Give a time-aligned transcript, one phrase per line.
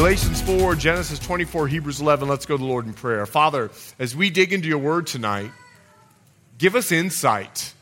[0.00, 2.26] Galatians 4, Genesis 24, Hebrews 11.
[2.26, 3.26] Let's go to the Lord in prayer.
[3.26, 5.50] Father, as we dig into your word tonight,
[6.56, 7.74] give us insight.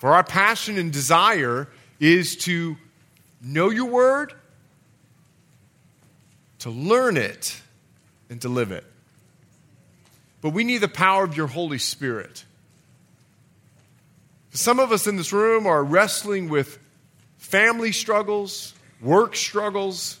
[0.00, 1.66] For our passion and desire
[1.98, 2.76] is to
[3.40, 4.34] know your word,
[6.58, 7.58] to learn it,
[8.28, 8.84] and to live it.
[10.42, 12.44] But we need the power of your Holy Spirit.
[14.50, 16.78] Some of us in this room are wrestling with
[17.38, 20.20] family struggles, work struggles,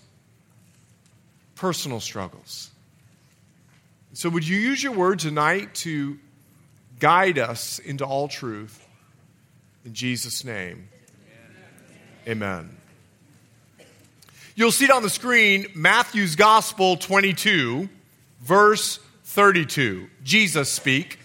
[1.56, 2.70] personal struggles.
[4.12, 6.18] So, would you use your word tonight to
[7.00, 8.86] guide us into all truth?
[9.84, 10.88] In Jesus' name,
[12.26, 12.76] amen.
[14.54, 17.88] You'll see it on the screen Matthew's Gospel 22,
[18.40, 20.08] verse 32.
[20.22, 21.18] Jesus speak.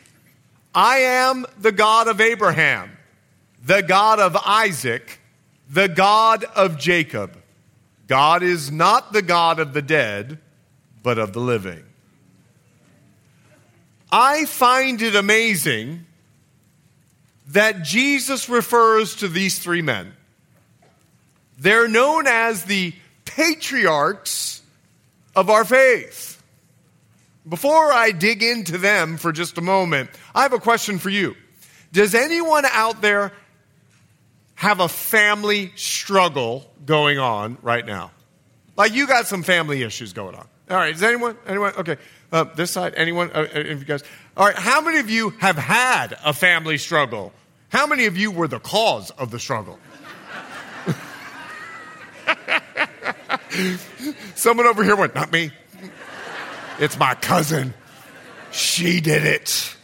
[0.73, 2.91] I am the God of Abraham,
[3.63, 5.19] the God of Isaac,
[5.69, 7.38] the God of Jacob.
[8.09, 10.39] God is not the God of the dead,
[11.03, 11.83] but of the living.
[14.11, 16.07] I find it amazing
[17.49, 20.13] that Jesus refers to these three men.
[21.59, 22.93] They're known as the
[23.25, 24.63] patriarchs
[25.35, 26.41] of our faith.
[27.47, 31.35] Before I dig into them for just a moment, I have a question for you.
[31.91, 33.33] Does anyone out there
[34.59, 38.11] have a family struggle going on right now?
[38.75, 40.45] Like you got some family issues going on.
[40.69, 41.37] All right, is anyone?
[41.47, 41.71] Anyone?
[41.77, 41.95] Okay,
[42.33, 42.93] uh, this side.
[42.97, 43.31] Anyone?
[43.31, 44.03] Uh, uh you guys.
[44.35, 47.31] All right, how many of you have had a family struggle?
[47.69, 49.79] How many of you were the cause of the struggle?
[54.35, 55.51] Someone over here went, not me.
[56.79, 57.73] It's my cousin.
[58.51, 59.77] She did it.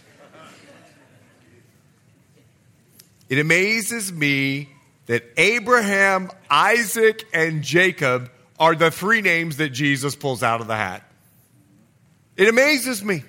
[3.30, 4.75] It amazes me
[5.06, 10.76] that Abraham, Isaac, and Jacob are the three names that Jesus pulls out of the
[10.76, 11.04] hat.
[12.38, 13.24] It amazes me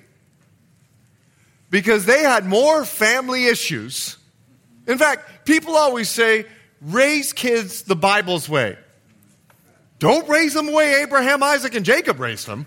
[1.70, 4.16] because they had more family issues.
[4.87, 6.47] In fact, people always say,
[6.81, 8.78] raise kids the Bible's way.
[9.98, 12.66] Don't raise them the way Abraham, Isaac, and Jacob raised them.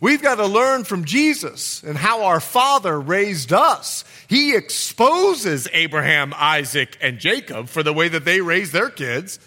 [0.00, 4.04] We've got to learn from Jesus and how our Father raised us.
[4.28, 9.38] He exposes Abraham, Isaac, and Jacob for the way that they raised their kids.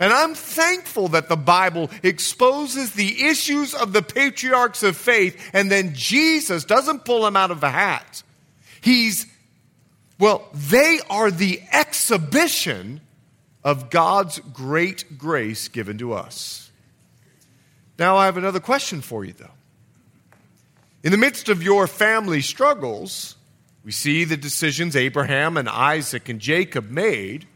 [0.00, 5.70] And I'm thankful that the Bible exposes the issues of the patriarchs of faith, and
[5.70, 8.22] then Jesus doesn't pull them out of the hat.
[8.80, 9.26] He's,
[10.18, 13.02] well, they are the exhibition
[13.64, 16.70] of God's great grace given to us.
[17.98, 19.50] Now, I have another question for you, though.
[21.08, 23.34] In the midst of your family struggles,
[23.82, 27.46] we see the decisions Abraham and Isaac and Jacob made.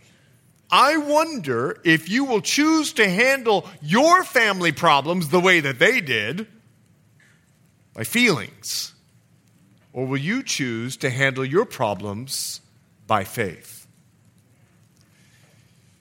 [0.71, 6.01] I wonder if you will choose to handle your family problems the way that they
[6.01, 6.47] did,
[7.93, 8.95] by feelings,
[9.93, 12.63] or will you choose to handle your problems
[13.07, 13.87] by faith?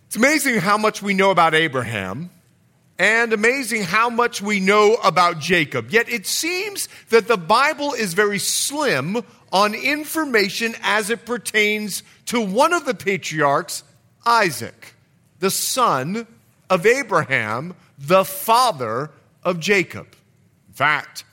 [0.07, 2.29] It's amazing how much we know about Abraham
[3.01, 5.89] and amazing how much we know about Jacob.
[5.89, 12.39] Yet it seems that the Bible is very slim on information as it pertains to
[12.39, 13.83] one of the patriarchs,
[14.23, 14.93] Isaac,
[15.39, 16.27] the son
[16.69, 19.09] of Abraham, the father
[19.43, 20.05] of Jacob.
[20.67, 21.23] In fact,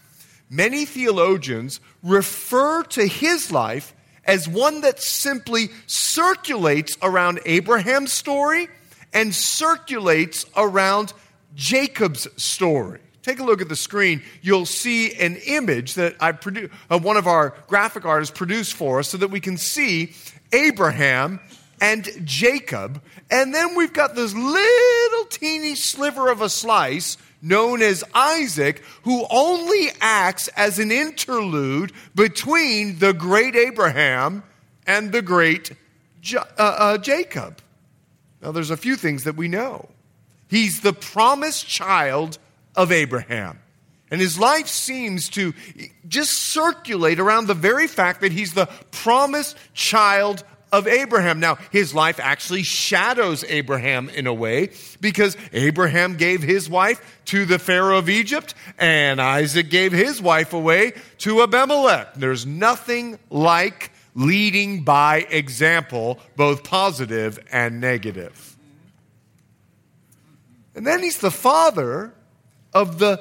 [0.48, 3.92] many theologians refer to his life
[4.24, 8.68] as one that simply circulates around Abraham's story
[9.12, 11.12] and circulates around
[11.54, 13.00] Jacob's story.
[13.22, 14.22] Take a look at the screen.
[14.42, 19.00] You'll see an image that I produ- uh, one of our graphic artists produced for
[19.00, 20.15] us so that we can see
[20.53, 21.41] Abraham
[21.80, 23.03] and Jacob.
[23.30, 29.27] And then we've got this little teeny sliver of a slice known as Isaac, who
[29.30, 34.42] only acts as an interlude between the great Abraham
[34.86, 35.72] and the great
[36.34, 37.60] uh, uh, Jacob.
[38.42, 39.89] Now, there's a few things that we know.
[40.48, 42.39] He's the promised child
[42.74, 43.60] of Abraham.
[44.10, 45.53] And his life seems to
[46.06, 51.41] just circulate around the very fact that he's the promised child of Abraham.
[51.41, 57.45] Now, his life actually shadows Abraham in a way because Abraham gave his wife to
[57.45, 62.15] the Pharaoh of Egypt and Isaac gave his wife away to Abimelech.
[62.15, 68.58] There's nothing like leading by example, both positive and negative.
[70.78, 72.15] And then he's the father
[72.72, 73.21] of the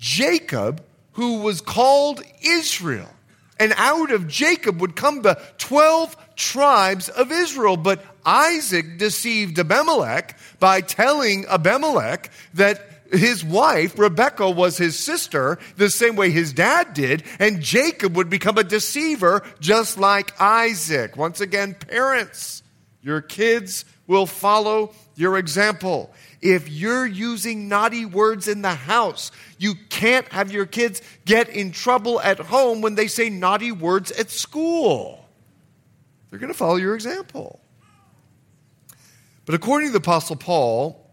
[0.00, 0.82] Jacob
[1.12, 3.08] who was called Israel.
[3.60, 7.76] And out of Jacob would come the 12 tribes of Israel.
[7.76, 15.90] But Isaac deceived Abimelech by telling Abimelech that his wife, Rebekah, was his sister, the
[15.90, 21.16] same way his dad did, and Jacob would become a deceiver just like Isaac.
[21.16, 22.64] Once again, parents,
[23.00, 26.10] your kids will follow your example.
[26.42, 31.70] If you're using naughty words in the house, you can't have your kids get in
[31.70, 35.28] trouble at home when they say naughty words at school.
[36.30, 37.60] They're going to follow your example.
[39.44, 41.10] But according to the Apostle Paul,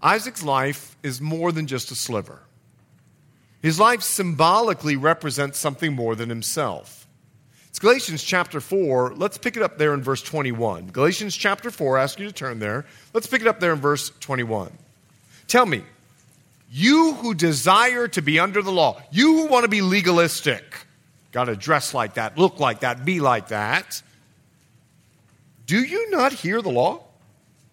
[0.00, 2.40] Isaac's life is more than just a sliver.
[3.60, 7.03] His life symbolically represents something more than himself.
[7.74, 9.14] It's Galatians chapter 4.
[9.16, 10.90] Let's pick it up there in verse 21.
[10.90, 12.86] Galatians chapter 4, I ask you to turn there.
[13.12, 14.70] Let's pick it up there in verse 21.
[15.48, 15.82] Tell me,
[16.70, 20.86] you who desire to be under the law, you who want to be legalistic,
[21.32, 24.00] got to dress like that, look like that, be like that,
[25.66, 27.02] do you not hear the law?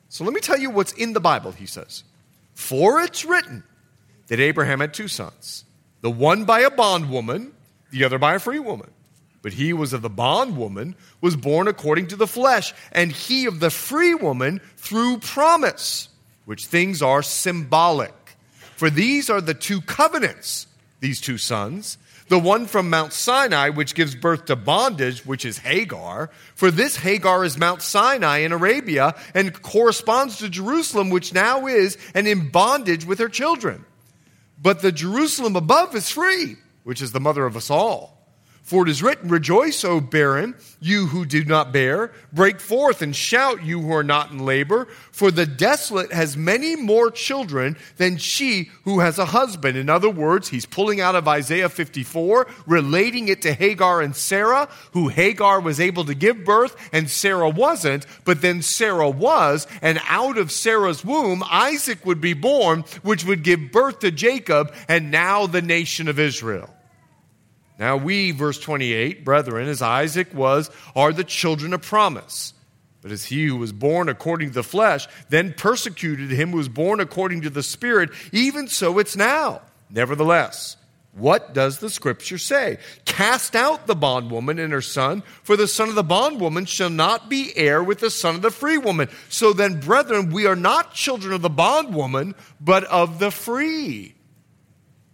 [0.10, 2.04] So let me tell you what's in the Bible, he says.
[2.56, 3.64] For it's written
[4.30, 5.64] that Abraham had two sons,
[6.02, 7.52] the one by a bondwoman,
[7.92, 8.90] the other by a free woman.
[9.42, 13.60] But he was of the bondwoman, was born according to the flesh, and he of
[13.60, 16.10] the free woman through promise,
[16.46, 18.14] which things are symbolic.
[18.76, 20.68] For these are the two covenants,
[21.00, 21.98] these two sons.
[22.30, 26.30] The one from Mount Sinai, which gives birth to bondage, which is Hagar.
[26.56, 31.98] For this Hagar is Mount Sinai in Arabia and corresponds to Jerusalem, which now is
[32.14, 33.84] and in bondage with her children.
[34.62, 38.21] But the Jerusalem above is free, which is the mother of us all.
[38.64, 42.12] For it is written, Rejoice, O barren, you who do not bear.
[42.32, 44.88] Break forth and shout, you who are not in labor.
[45.12, 49.78] For the desolate has many more children than she who has a husband.
[49.78, 54.70] In other words, he's pulling out of Isaiah 54, relating it to Hagar and Sarah,
[54.92, 58.06] who Hagar was able to give birth and Sarah wasn't.
[58.26, 63.44] But then Sarah was, and out of Sarah's womb, Isaac would be born, which would
[63.44, 66.70] give birth to Jacob and now the nation of Israel.
[67.82, 72.54] Now we, verse 28, brethren, as Isaac was, are the children of promise.
[73.02, 76.70] But as he who was born according to the flesh then persecuted him who was
[76.70, 79.62] born according to the Spirit, even so it's now.
[79.90, 80.78] Nevertheless,
[81.14, 82.78] what does the scripture say?
[83.06, 87.32] Cast out the bondwoman and her son, for the son of the bondwoman shall not
[87.32, 89.10] be heir with the son of the free woman.
[89.28, 94.14] So then, brethren, we are not children of the bondwoman, but of the free.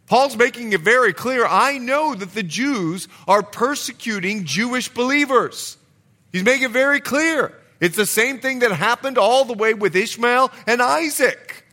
[0.07, 5.77] Paul's making it very clear I know that the Jews are persecuting Jewish believers.
[6.31, 7.53] He's making it very clear.
[7.79, 11.65] It's the same thing that happened all the way with Ishmael and Isaac.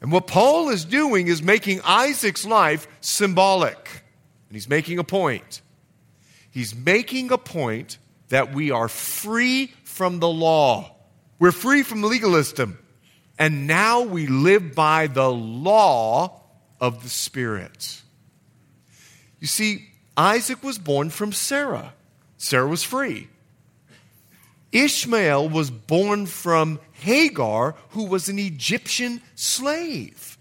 [0.00, 4.02] And what Paul is doing is making Isaac's life symbolic.
[4.48, 5.62] And he's making a point.
[6.50, 10.96] He's making a point that we are free from the law.
[11.38, 12.78] We're free from legalism.
[13.38, 16.41] And now we live by the law
[16.82, 18.02] of the Spirit.
[19.40, 21.94] You see, Isaac was born from Sarah.
[22.36, 23.28] Sarah was free.
[24.72, 30.36] Ishmael was born from Hagar, who was an Egyptian slave.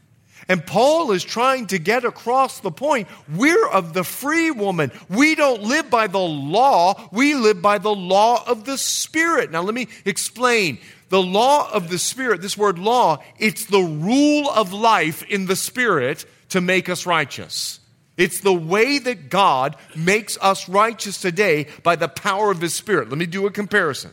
[0.47, 4.91] And Paul is trying to get across the point we're of the free woman.
[5.09, 9.51] We don't live by the law, we live by the law of the Spirit.
[9.51, 10.79] Now, let me explain.
[11.09, 15.57] The law of the Spirit, this word law, it's the rule of life in the
[15.57, 17.81] Spirit to make us righteous.
[18.17, 23.09] It's the way that God makes us righteous today by the power of His Spirit.
[23.09, 24.11] Let me do a comparison.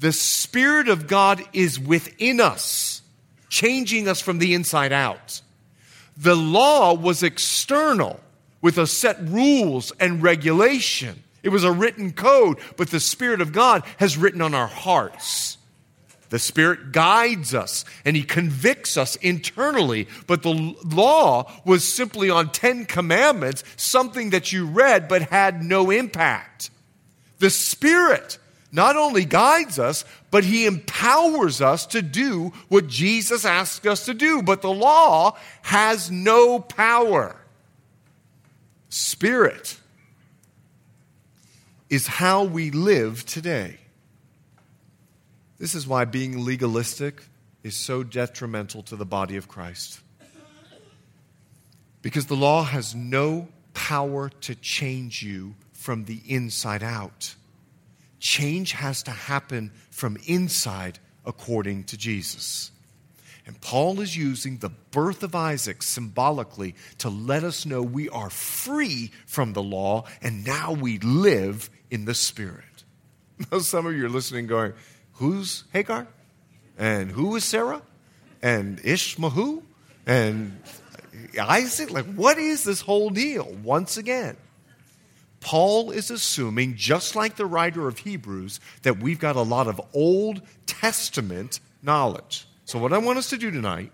[0.00, 2.93] The Spirit of God is within us,
[3.54, 5.40] changing us from the inside out.
[6.16, 8.18] The law was external
[8.60, 11.22] with a set rules and regulation.
[11.44, 15.56] It was a written code, but the Spirit of God has written on our hearts.
[16.30, 20.08] The Spirit guides us and He convicts us internally.
[20.26, 25.92] But the law was simply on Ten Commandments, something that you read but had no
[25.92, 26.70] impact.
[27.38, 28.38] The Spirit
[28.74, 34.14] not only guides us, but He empowers us to do what Jesus asked us to
[34.14, 34.42] do.
[34.42, 37.36] But the law has no power.
[38.88, 39.78] Spirit
[41.88, 43.78] is how we live today.
[45.58, 47.22] This is why being legalistic
[47.62, 50.00] is so detrimental to the body of Christ.
[52.02, 57.36] Because the law has no power to change you from the inside out.
[58.24, 62.70] Change has to happen from inside according to Jesus.
[63.44, 68.30] And Paul is using the birth of Isaac symbolically to let us know we are
[68.30, 72.64] free from the law and now we live in the Spirit.
[73.52, 74.72] Now, some of you are listening going,
[75.14, 76.06] Who's Hagar?
[76.78, 77.82] And who is Sarah?
[78.40, 79.62] And Ishmael?
[80.06, 80.62] And
[81.38, 81.90] Isaac?
[81.90, 83.54] Like, what is this whole deal?
[83.62, 84.38] Once again,
[85.44, 89.78] Paul is assuming, just like the writer of Hebrews, that we've got a lot of
[89.92, 92.48] Old Testament knowledge.
[92.64, 93.92] So, what I want us to do tonight,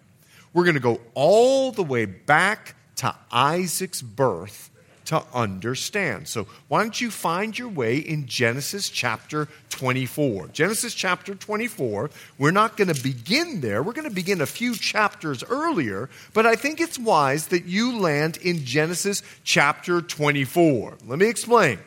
[0.55, 4.70] we're going to go all the way back to Isaac's birth
[5.11, 6.29] to understand.
[6.29, 10.49] So, why don't you find your way in Genesis chapter 24?
[10.53, 13.83] Genesis chapter 24, we're not going to begin there.
[13.83, 17.99] We're going to begin a few chapters earlier, but I think it's wise that you
[17.99, 20.99] land in Genesis chapter 24.
[21.05, 21.81] Let me explain.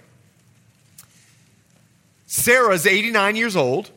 [2.27, 3.89] Sarah's 89 years old,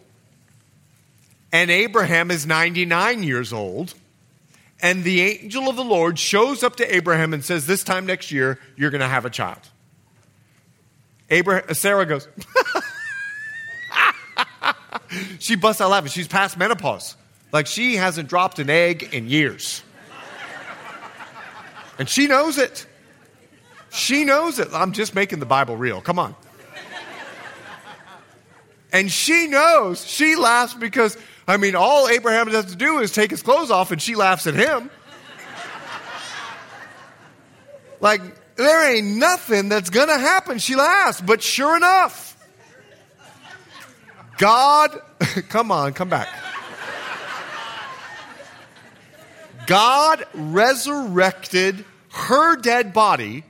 [1.51, 3.95] and Abraham is 99 years old.
[4.81, 8.31] And the angel of the Lord shows up to Abraham and says, This time next
[8.31, 9.61] year, you're going to have a child.
[11.31, 12.29] Abraham, Sarah goes,
[15.39, 16.11] She busts out laughing.
[16.11, 17.17] She's past menopause.
[17.53, 19.83] Like she hasn't dropped an egg in years.
[21.99, 22.87] And she knows it.
[23.91, 24.69] She knows it.
[24.73, 26.01] I'm just making the Bible real.
[26.01, 26.35] Come on.
[28.93, 31.17] And she knows, she laughs because
[31.49, 34.47] I mean, all Abraham has to do is take his clothes off and she laughs
[34.47, 34.91] at him.
[38.01, 38.21] like,
[38.57, 40.59] there ain't nothing that's going to happen.
[40.59, 41.21] She laughs.
[41.21, 42.37] But sure enough,
[44.39, 45.01] God,
[45.49, 46.29] come on, come back.
[49.67, 53.45] God resurrected her dead body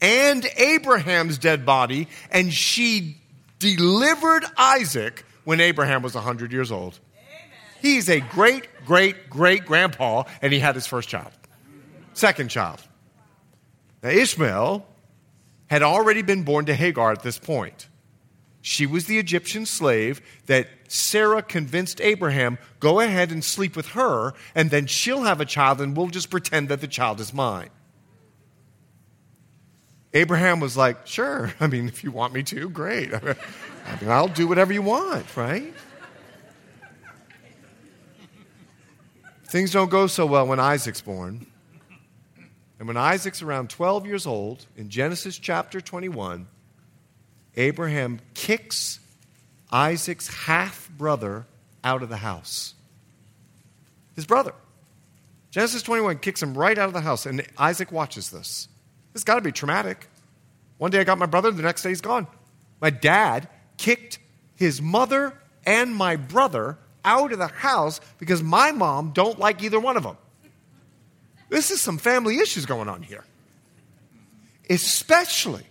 [0.00, 3.16] and Abraham's dead body, and she
[3.58, 6.98] delivered Isaac when Abraham was 100 years old.
[7.82, 11.32] He's a great, great, great grandpa, and he had his first child.
[12.14, 12.80] Second child.
[14.04, 14.86] Now, Ishmael
[15.66, 17.88] had already been born to Hagar at this point.
[18.60, 24.32] She was the Egyptian slave that Sarah convinced Abraham, go ahead and sleep with her,
[24.54, 27.70] and then she'll have a child, and we'll just pretend that the child is mine.
[30.14, 31.52] Abraham was like, sure.
[31.60, 33.12] I mean, if you want me to, great.
[33.14, 33.20] I
[34.00, 35.74] mean, I'll do whatever you want, right?
[39.52, 41.46] Things don't go so well when Isaac's born.
[42.78, 46.46] And when Isaac's around 12 years old, in Genesis chapter 21,
[47.58, 48.98] Abraham kicks
[49.70, 51.44] Isaac's half brother
[51.84, 52.72] out of the house.
[54.16, 54.54] His brother.
[55.50, 58.68] Genesis 21 kicks him right out of the house, and Isaac watches this.
[59.12, 60.08] This has got to be traumatic.
[60.78, 62.26] One day I got my brother, the next day he's gone.
[62.80, 64.18] My dad kicked
[64.54, 65.34] his mother
[65.66, 70.02] and my brother out of the house because my mom don't like either one of
[70.02, 70.16] them.
[71.48, 73.24] This is some family issues going on here.
[74.70, 75.66] Especially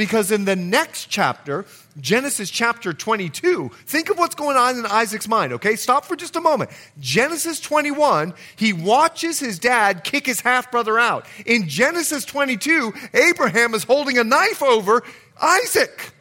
[0.00, 1.66] because in the next chapter,
[2.00, 5.76] Genesis chapter 22, think of what's going on in Isaac's mind, okay?
[5.76, 6.70] Stop for just a moment.
[6.98, 11.26] Genesis 21, he watches his dad kick his half brother out.
[11.44, 15.02] In Genesis 22, Abraham is holding a knife over
[15.40, 16.14] Isaac.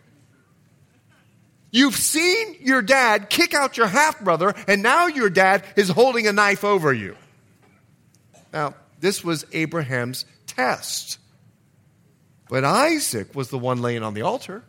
[1.71, 6.27] You've seen your dad kick out your half brother, and now your dad is holding
[6.27, 7.15] a knife over you.
[8.51, 11.19] Now, this was Abraham's test.
[12.49, 14.63] But Isaac was the one laying on the altar.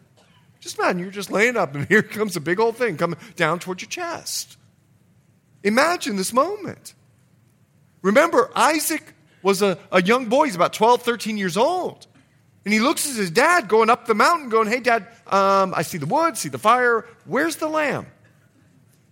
[0.61, 3.59] Just imagine you're just laying up, and here comes a big old thing coming down
[3.59, 4.59] towards your chest.
[5.63, 6.95] Imagine this moment.
[8.03, 10.45] Remember, Isaac was a, a young boy.
[10.45, 12.07] He's about 12, 13 years old.
[12.65, 15.83] And he looks at his dad going up the mountain, going, Hey, dad, um, I
[15.83, 17.07] see the wood, see the fire.
[17.25, 18.07] Where's the lamb?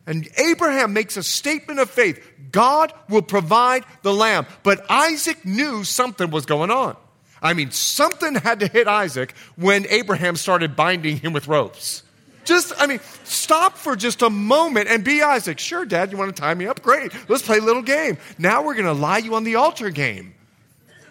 [0.06, 4.46] And Abraham makes a statement of faith God will provide the lamb.
[4.62, 6.96] But Isaac knew something was going on.
[7.42, 12.02] I mean, something had to hit Isaac when Abraham started binding him with ropes.
[12.44, 15.58] Just, I mean, stop for just a moment and be Isaac.
[15.58, 16.80] Sure, Dad, you want to tie me up?
[16.80, 17.12] Great.
[17.28, 18.16] Let's play a little game.
[18.38, 20.34] Now we're going to lie you on the altar game.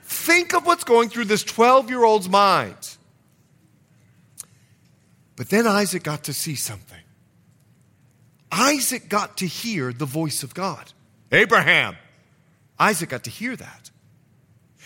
[0.09, 2.97] Think of what's going through this 12 year old's mind.
[5.35, 7.01] But then Isaac got to see something.
[8.49, 10.93] Isaac got to hear the voice of God.
[11.29, 11.97] Abraham.
[12.79, 13.91] Isaac got to hear that.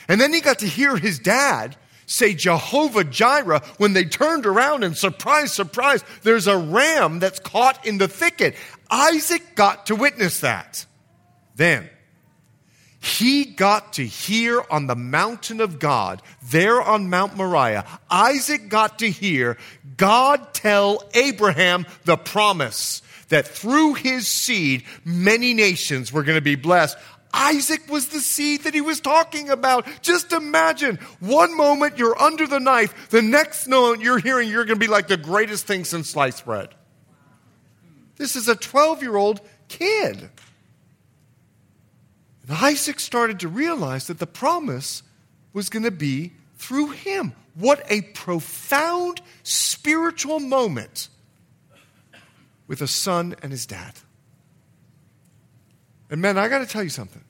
[0.08, 4.84] And then he got to hear his dad say Jehovah Jireh when they turned around
[4.84, 8.56] and surprise, surprise, there's a ram that's caught in the thicket.
[8.90, 10.88] Isaac got to witness that.
[11.56, 11.90] Then,
[13.01, 19.00] he got to hear on the mountain of God, there on Mount Moriah, Isaac got
[19.00, 19.58] to hear
[19.98, 26.55] God tell Abraham the promise that through his seed, many nations were going to be
[26.55, 26.96] blessed.
[27.34, 29.88] Isaac was the seed that he was talking about.
[30.03, 34.79] Just imagine one moment you're under the knife, the next moment you're hearing you're going
[34.79, 36.70] to be like the greatest thing since sliced bread.
[38.17, 40.29] This is a 12 year old kid.
[42.51, 45.03] And Isaac started to realize that the promise
[45.53, 47.31] was going to be through him.
[47.55, 51.08] What a profound spiritual moment
[52.67, 53.93] with a son and his dad.
[56.10, 57.24] And men, I got to tell you something.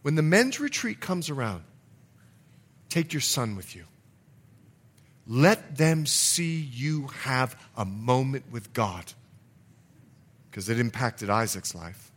[0.00, 1.64] When the men's retreat comes around,
[2.88, 3.84] take your son with you.
[5.26, 9.12] Let them see you have a moment with God
[10.50, 12.12] because it impacted Isaac's life.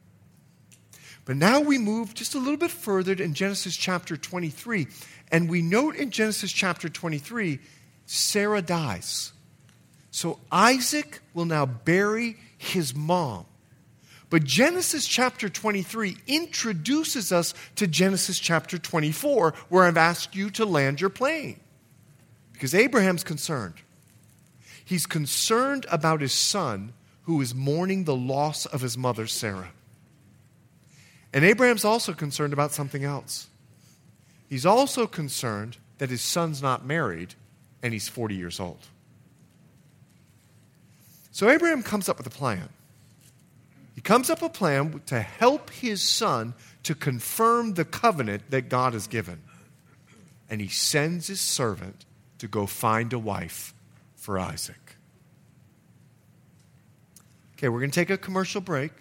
[1.29, 4.87] But now we move just a little bit further in Genesis chapter 23.
[5.31, 7.59] And we note in Genesis chapter 23,
[8.07, 9.31] Sarah dies.
[10.09, 13.45] So Isaac will now bury his mom.
[14.31, 20.65] But Genesis chapter 23 introduces us to Genesis chapter 24, where I've asked you to
[20.65, 21.59] land your plane.
[22.53, 23.75] Because Abraham's concerned.
[24.83, 26.93] He's concerned about his son
[27.25, 29.73] who is mourning the loss of his mother, Sarah.
[31.33, 33.47] And Abraham's also concerned about something else.
[34.49, 37.35] He's also concerned that his son's not married
[37.83, 38.87] and he's 40 years old.
[41.31, 42.69] So Abraham comes up with a plan.
[43.95, 48.69] He comes up with a plan to help his son to confirm the covenant that
[48.69, 49.41] God has given.
[50.49, 52.05] And he sends his servant
[52.39, 53.73] to go find a wife
[54.15, 54.95] for Isaac.
[57.53, 58.91] Okay, we're going to take a commercial break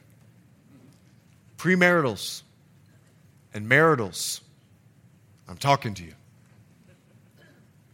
[1.58, 2.42] premaritals
[3.52, 4.40] and maritals.
[5.48, 6.14] I'm talking to you.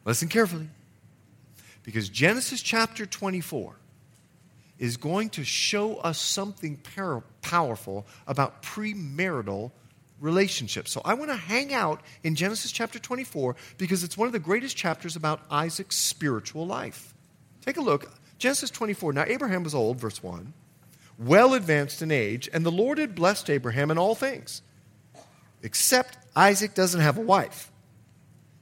[0.05, 0.69] Listen carefully.
[1.83, 3.75] Because Genesis chapter 24
[4.79, 9.71] is going to show us something par- powerful about premarital
[10.21, 10.91] relationships.
[10.91, 14.39] So I want to hang out in Genesis chapter 24 because it's one of the
[14.39, 17.15] greatest chapters about Isaac's spiritual life.
[17.65, 18.11] Take a look.
[18.39, 19.13] Genesis 24.
[19.13, 20.53] Now, Abraham was old, verse 1
[21.19, 24.63] well advanced in age, and the Lord had blessed Abraham in all things,
[25.63, 27.71] except Isaac doesn't have a wife.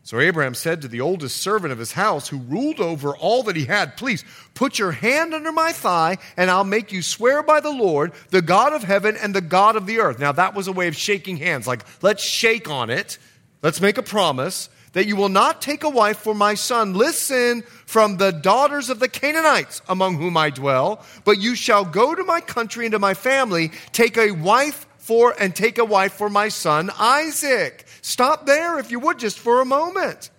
[0.04, 3.54] So Abraham said to the oldest servant of his house, who ruled over all that
[3.54, 7.60] he had, Please put your hand under my thigh, and I'll make you swear by
[7.60, 10.18] the Lord, the God of heaven and the God of the earth.
[10.18, 13.18] Now, that was a way of shaking hands, like, let's shake on it.
[13.62, 16.94] Let's make a promise that you will not take a wife for my son.
[16.94, 22.14] Listen from the daughters of the Canaanites among whom I dwell, but you shall go
[22.14, 26.12] to my country and to my family, take a wife for and take a wife
[26.12, 27.86] for my son Isaac.
[28.02, 30.30] Stop there if you would just for a moment.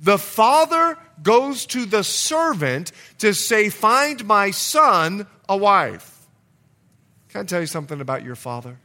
[0.00, 6.26] The father goes to the servant to say, Find my son a wife.
[7.28, 8.78] Can I tell you something about your father?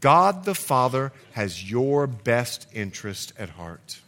[0.00, 4.00] God the Father has your best interest at heart.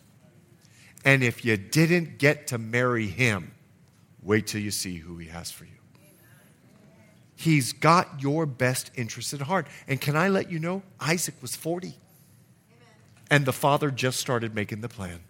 [1.05, 3.53] And if you didn't get to marry him,
[4.23, 5.71] wait till you see who he has for you.
[7.35, 9.67] He's got your best interest at heart.
[9.89, 11.95] And can I let you know, Isaac was 40.
[13.31, 15.21] And the father just started making the plan.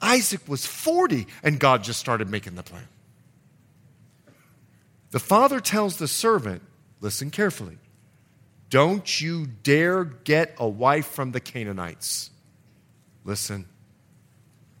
[0.00, 2.88] Isaac was 40, and God just started making the plan.
[5.10, 6.62] The father tells the servant,
[7.00, 7.78] listen carefully,
[8.70, 12.30] don't you dare get a wife from the Canaanites.
[13.24, 13.66] Listen.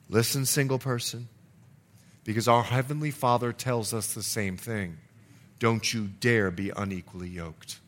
[0.08, 1.28] Listen, single person.
[2.24, 4.98] Because our Heavenly Father tells us the same thing.
[5.58, 7.80] Don't you dare be unequally yoked.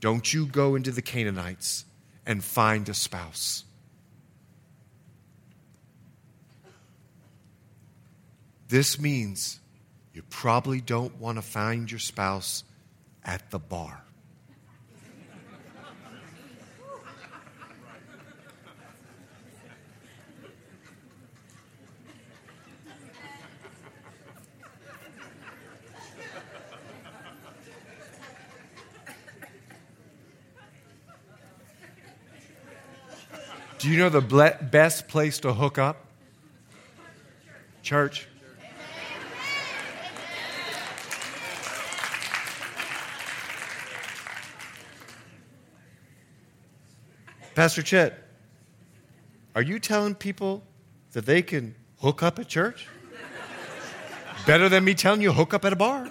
[0.00, 1.84] Don't you go into the Canaanites
[2.26, 3.64] and find a spouse.
[8.68, 9.60] This means
[10.14, 12.64] you probably don't want to find your spouse
[13.24, 14.04] at the bar.
[33.84, 36.06] Do you know the ble- best place to hook up?
[37.82, 38.26] Church.
[47.54, 48.26] Pastor Chet,
[49.54, 50.62] Are you telling people
[51.12, 52.88] that they can hook up at church?
[54.46, 56.10] Better than me telling you hook up at a bar.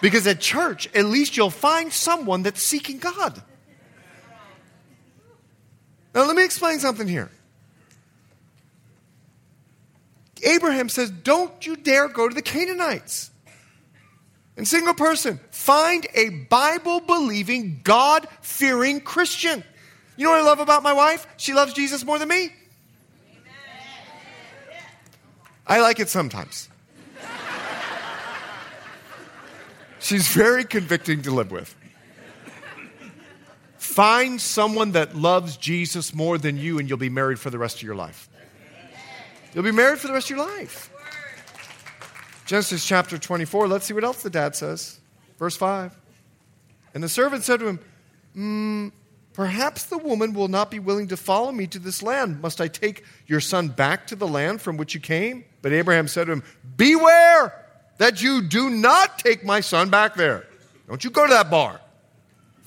[0.00, 3.42] Because at church, at least you'll find someone that's seeking God.
[6.14, 7.30] Now, let me explain something here.
[10.44, 13.30] Abraham says, Don't you dare go to the Canaanites.
[14.56, 19.62] And single person, find a Bible believing, God fearing Christian.
[20.16, 21.28] You know what I love about my wife?
[21.36, 22.50] She loves Jesus more than me.
[25.64, 26.68] I like it sometimes.
[30.00, 31.74] She's very convicting to live with.
[33.98, 37.78] Find someone that loves Jesus more than you, and you'll be married for the rest
[37.78, 38.28] of your life.
[39.52, 40.88] You'll be married for the rest of your life.
[42.46, 45.00] Genesis chapter 24, let's see what else the dad says.
[45.36, 45.98] Verse 5.
[46.94, 47.80] And the servant said to him,
[48.36, 48.92] mm,
[49.32, 52.40] Perhaps the woman will not be willing to follow me to this land.
[52.40, 55.44] Must I take your son back to the land from which you came?
[55.60, 56.44] But Abraham said to him,
[56.76, 57.52] Beware
[57.96, 60.46] that you do not take my son back there.
[60.86, 61.80] Don't you go to that bar.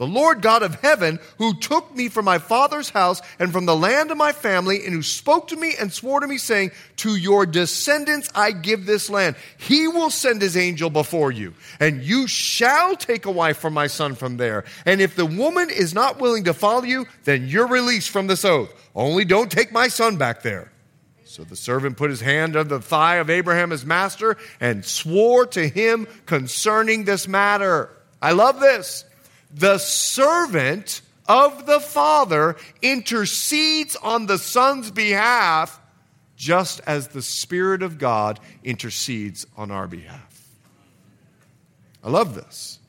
[0.02, 3.76] The Lord God of heaven, who took me from my father's house and from the
[3.76, 7.16] land of my family, and who spoke to me and swore to me, saying, To
[7.16, 9.36] your descendants I give this land.
[9.60, 13.86] He will send his angel before you, and you shall take a wife for my
[13.86, 14.66] son from there.
[14.88, 18.44] And if the woman is not willing to follow you, then you're released from this
[18.44, 18.74] oath.
[18.96, 20.72] Only don't take my son back there.
[21.26, 25.46] So the servant put his hand on the thigh of Abraham, his master, and swore
[25.46, 27.96] to him concerning this matter.
[28.20, 29.06] I love this
[29.54, 35.80] the servant of the Father intercedes on the Son's behalf,
[36.36, 40.48] just as the Spirit of God intercedes on our behalf.
[42.04, 42.80] I love this.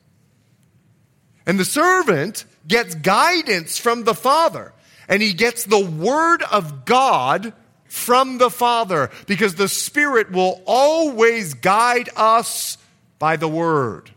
[1.45, 4.73] And the servant gets guidance from the Father,
[5.07, 7.53] and he gets the Word of God
[7.85, 12.77] from the Father, because the Spirit will always guide us
[13.19, 14.09] by the Word.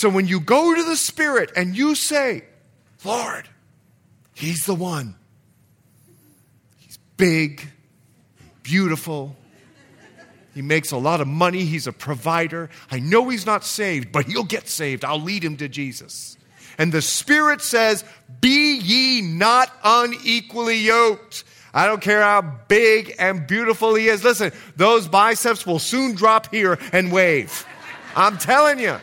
[0.00, 2.44] So when you go to the Spirit and you say,
[3.04, 3.46] Lord,
[4.32, 5.14] He's the one.
[6.78, 7.68] He's big,
[8.62, 9.36] beautiful.
[10.54, 11.66] He makes a lot of money.
[11.66, 12.70] He's a provider.
[12.90, 15.04] I know he's not saved, but he'll get saved.
[15.04, 16.38] I'll lead him to Jesus.
[16.78, 18.02] And the Spirit says,
[18.40, 21.44] Be ye not unequally yoked.
[21.74, 24.24] I don't care how big and beautiful he is.
[24.24, 27.66] Listen, those biceps will soon drop here and wave.
[28.16, 28.96] I'm telling you.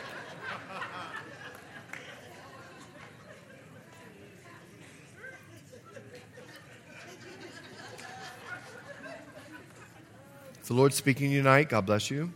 [10.67, 12.32] The Lord speaking tonight, God bless you.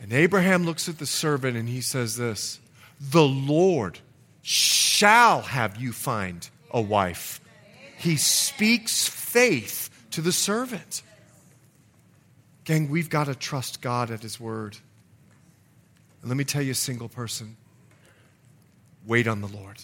[0.00, 2.60] and Abraham looks at the servant and he says this
[3.00, 3.98] The Lord
[4.42, 7.40] shall have you find a wife.
[7.96, 11.02] He speaks faith to the servant.
[12.64, 14.76] Gang, we've got to trust God at His word.
[16.20, 17.56] And let me tell you, single person,
[19.06, 19.78] wait on the Lord.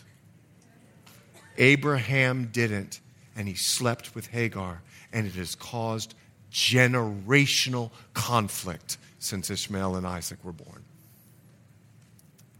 [1.56, 3.00] Abraham didn't
[3.36, 6.14] and he slept with Hagar, and it has caused
[6.52, 10.84] generational conflict since Ishmael and Isaac were born.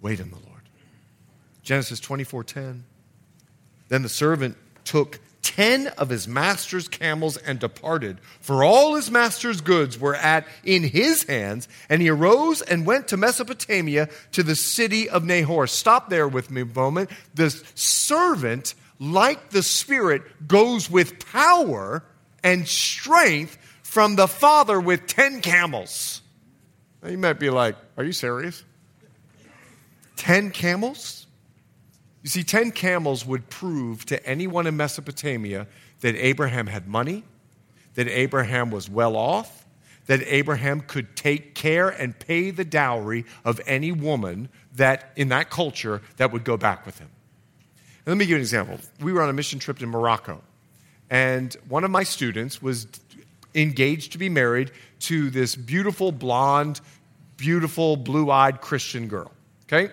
[0.01, 0.63] Wait on the Lord.
[1.63, 2.85] Genesis 24:10.
[3.89, 9.61] Then the servant took 10 of his master's camels and departed, for all his master's
[9.61, 14.57] goods were at in his hands, and he arose and went to Mesopotamia to the
[14.57, 15.67] city of Nahor.
[15.67, 17.11] Stop there with me a moment.
[17.35, 22.05] The servant like the Spirit, goes with power
[22.43, 26.23] and strength from the Father with 10 camels.
[27.03, 28.65] Now you might be like, Are you serious?
[30.17, 31.27] 10 camels?
[32.23, 35.67] You see, 10 camels would prove to anyone in Mesopotamia
[36.01, 37.23] that Abraham had money,
[37.95, 39.67] that Abraham was well off,
[40.07, 45.51] that Abraham could take care and pay the dowry of any woman that in that
[45.51, 47.09] culture that would go back with him.
[48.07, 48.79] Let me give you an example.
[49.01, 50.43] We were on a mission trip to Morocco,
[51.09, 52.87] and one of my students was
[53.55, 56.81] engaged to be married to this beautiful, blonde,
[57.37, 59.33] beautiful, blue eyed Christian girl.
[59.65, 59.93] Okay?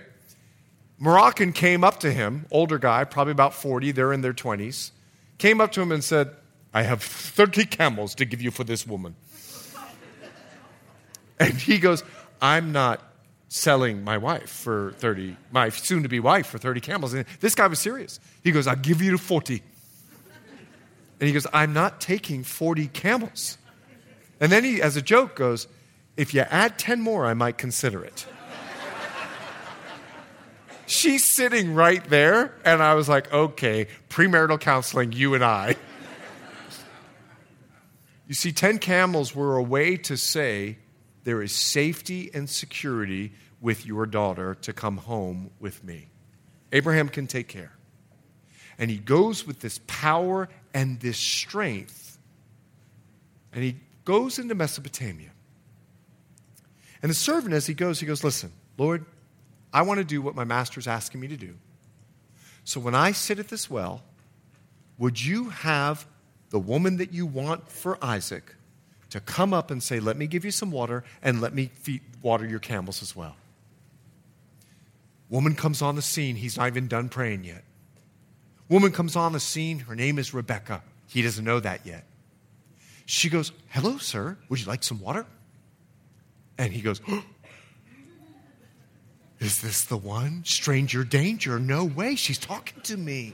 [1.00, 4.92] Moroccan came up to him, older guy, probably about 40, they're in their 20s,
[5.38, 6.36] came up to him and said,
[6.74, 9.16] I have 30 camels to give you for this woman.
[11.40, 12.04] and he goes,
[12.42, 13.02] I'm not
[13.54, 17.14] selling my wife for 30, my soon to be wife for 30 camels.
[17.14, 18.18] And this guy was serious.
[18.46, 19.62] He goes, I'll give you 40.
[21.20, 23.58] And he goes, I'm not taking 40 camels.
[24.40, 25.68] And then he, as a joke, goes,
[26.16, 28.26] If you add 10 more, I might consider it.
[30.86, 35.76] she's sitting right there, and I was like, okay, premarital counseling, you and I.
[38.30, 40.78] You see, 10 camels were a way to say
[41.24, 46.10] there is safety and security with your daughter to come home with me.
[46.72, 47.72] Abraham can take care.
[48.78, 52.18] And he goes with this power and this strength.
[53.54, 55.30] And he goes into Mesopotamia.
[57.04, 59.06] And the servant, as he goes, he goes, Listen, Lord,
[59.74, 61.56] I want to do what my master's asking me to do.
[62.64, 64.02] So when I sit at this well,
[64.98, 66.06] would you have
[66.50, 68.56] the woman that you want for Isaac
[69.12, 72.02] to come up and say, Let me give you some water and let me feed,
[72.22, 73.36] water your camels as well?
[75.30, 76.36] Woman comes on the scene.
[76.36, 77.64] He's not even done praying yet.
[78.68, 79.80] Woman comes on the scene.
[79.80, 80.82] Her name is Rebecca.
[81.08, 82.06] He doesn't know that yet.
[83.06, 84.38] She goes, Hello, sir.
[84.50, 85.26] Would you like some water?
[86.58, 87.24] And he goes, oh,
[89.40, 90.44] Is this the one?
[90.46, 91.60] Stranger danger.
[91.60, 92.16] No way.
[92.16, 93.34] She's talking to me.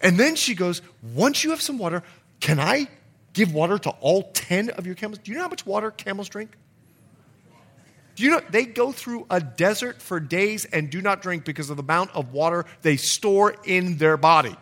[0.00, 0.82] And then she goes,
[1.14, 2.02] Once you have some water,
[2.40, 2.88] can I
[3.32, 5.18] give water to all 10 of your camels?
[5.18, 6.56] Do you know how much water camels drink?
[8.16, 11.70] Do you know they go through a desert for days and do not drink because
[11.70, 14.54] of the amount of water they store in their body?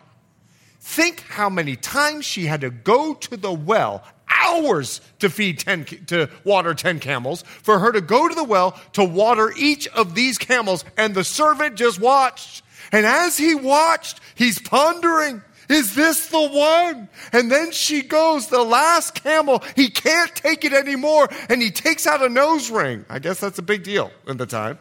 [0.79, 5.85] Think how many times she had to go to the well, hours to feed 10
[6.07, 10.15] to water 10 camels, for her to go to the well to water each of
[10.15, 12.63] these camels and the servant just watched.
[12.91, 17.07] And as he watched, he's pondering, is this the one?
[17.31, 21.29] And then she goes, the last camel, he can't take it anymore.
[21.47, 23.05] And he takes out a nose ring.
[23.07, 24.79] I guess that's a big deal in the time.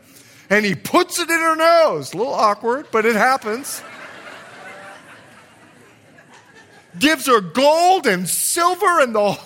[0.48, 2.14] And he puts it in her nose.
[2.14, 3.82] A little awkward, but it happens.
[6.98, 9.38] Gives her gold and silver and the.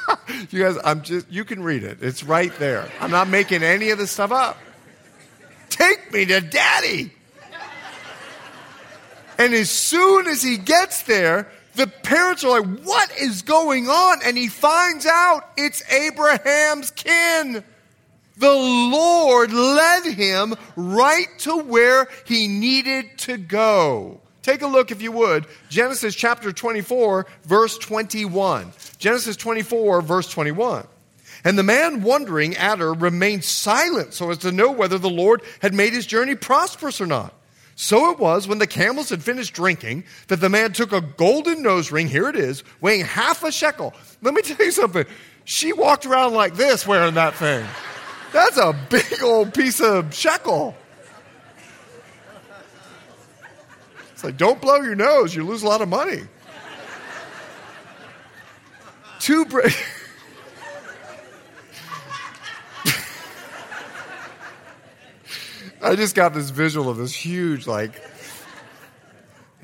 [0.50, 2.02] you guys, I'm just, you can read it.
[2.02, 2.86] It's right there.
[3.00, 4.58] I'm not making any of this stuff up.
[5.70, 7.12] Take me to daddy.
[9.42, 14.20] And as soon as he gets there, the parents are like, What is going on?
[14.24, 17.64] And he finds out it's Abraham's kin.
[18.36, 24.20] The Lord led him right to where he needed to go.
[24.42, 28.72] Take a look, if you would, Genesis chapter 24, verse 21.
[28.98, 30.86] Genesis 24, verse 21.
[31.42, 35.42] And the man wondering at her remained silent so as to know whether the Lord
[35.60, 37.34] had made his journey prosperous or not.
[37.74, 41.62] So it was when the camels had finished drinking that the man took a golden
[41.62, 43.94] nose ring, here it is, weighing half a shekel.
[44.20, 45.06] Let me tell you something.
[45.44, 47.66] She walked around like this wearing that thing.
[48.32, 50.76] That's a big old piece of shekel.
[54.12, 56.22] It's like, don't blow your nose, you lose a lot of money.
[59.18, 59.44] Two.
[59.44, 59.62] Bra-
[65.82, 68.00] I just got this visual of this huge, like,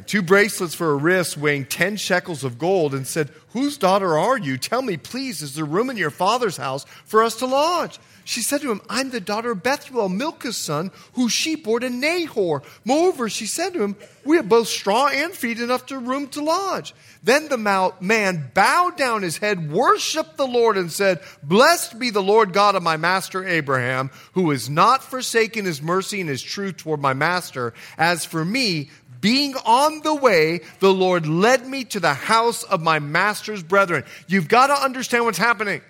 [0.06, 4.36] two bracelets for a wrist weighing 10 shekels of gold and said, Whose daughter are
[4.36, 4.58] you?
[4.58, 8.00] Tell me, please, is there room in your father's house for us to lodge?
[8.28, 11.88] She said to him, I'm the daughter of Bethuel, Milcah's son, whose sheep bore to
[11.88, 12.62] Nahor.
[12.84, 16.44] Moreover, she said to him, We have both straw and feed enough to room to
[16.44, 16.94] lodge.
[17.22, 22.22] Then the man bowed down his head, worshiped the Lord, and said, Blessed be the
[22.22, 26.76] Lord God of my master Abraham, who has not forsaken his mercy and his truth
[26.76, 27.72] toward my master.
[27.96, 28.90] As for me,
[29.22, 34.04] being on the way, the Lord led me to the house of my master's brethren.
[34.26, 35.80] You've got to understand what's happening.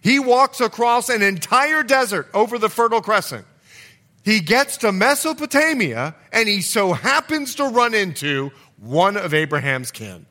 [0.00, 3.46] He walks across an entire desert over the Fertile Crescent.
[4.22, 10.26] He gets to Mesopotamia and he so happens to run into one of Abraham's kin.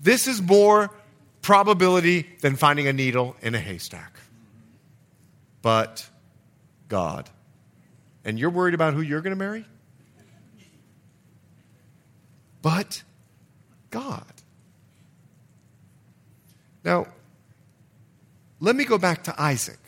[0.00, 0.90] This is more
[1.42, 4.18] probability than finding a needle in a haystack.
[5.62, 6.08] But
[6.88, 7.28] God.
[8.24, 9.64] And you're worried about who you're going to marry?
[12.62, 13.02] But
[13.90, 14.24] God.
[16.84, 17.06] Now,
[18.60, 19.78] let me go back to Isaac.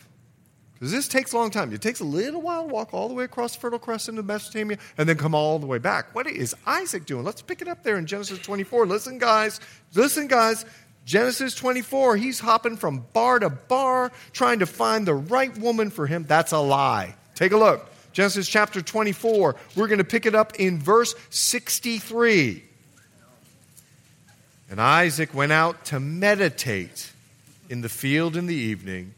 [0.75, 1.73] Because this takes a long time.
[1.75, 4.27] It takes a little while to walk all the way across the Fertile Crescent into
[4.27, 6.15] Mesopotamia and then come all the way back.
[6.15, 7.23] What is Isaac doing?
[7.23, 8.87] Let's pick it up there in Genesis 24.
[8.87, 9.61] Listen, guys.
[9.95, 10.65] Listen, guys.
[11.05, 16.07] Genesis 24, he's hopping from bar to bar trying to find the right woman for
[16.07, 16.25] him.
[16.25, 17.15] That's a lie.
[17.35, 17.91] Take a look.
[18.13, 19.57] Genesis chapter 24.
[19.77, 22.65] We're going to pick it up in verse 63.
[24.71, 27.13] And Isaac went out to meditate
[27.71, 29.15] in the field in the evening,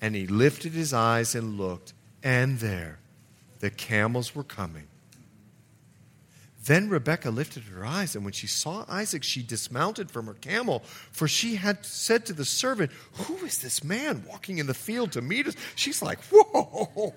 [0.00, 2.98] and he lifted his eyes and looked, and there
[3.60, 4.86] the camels were coming.
[6.66, 10.82] Then Rebekah lifted her eyes, and when she saw Isaac, she dismounted from her camel,
[11.10, 15.12] for she had said to the servant, Who is this man walking in the field
[15.12, 15.56] to meet us?
[15.74, 17.14] She's like, Whoa!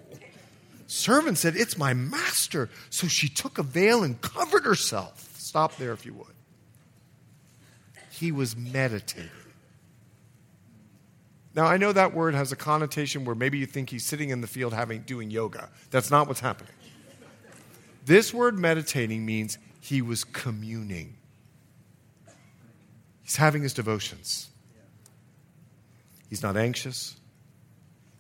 [0.88, 2.70] Servant said, It's my master.
[2.90, 5.36] So she took a veil and covered herself.
[5.38, 6.28] Stop there if you would.
[8.12, 9.41] He was meditating.
[11.54, 14.42] Now, I know that word has a connotation where maybe you think he's sitting in
[14.42, 15.70] the field having, doing yoga.
[15.90, 16.72] That's not what's happening.
[18.06, 21.18] This word meditating means he was communing,
[23.24, 24.48] he's having his devotions.
[26.30, 27.18] He's not anxious,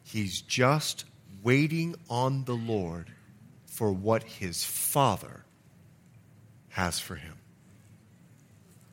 [0.03, 1.05] he's just
[1.43, 3.09] waiting on the Lord
[3.65, 5.45] for what his Father
[6.69, 7.37] has for him.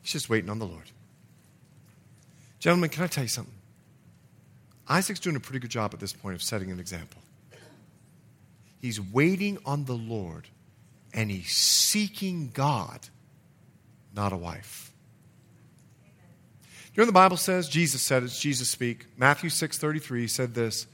[0.01, 0.89] He's just waiting on the Lord.
[2.59, 3.58] Gentlemen, can I tell you something?
[4.89, 7.21] Isaac's doing a pretty good job at this point of setting an example.
[8.81, 10.47] He's waiting on the Lord
[11.13, 13.07] and he's seeking God,
[14.15, 14.91] not a wife.
[16.93, 17.69] You know the Bible says?
[17.69, 19.05] Jesus said, it's Jesus speak.
[19.15, 20.87] Matthew 6 33 said this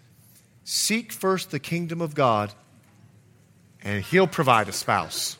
[0.64, 2.54] Seek first the kingdom of God,
[3.84, 5.38] and he'll provide a spouse.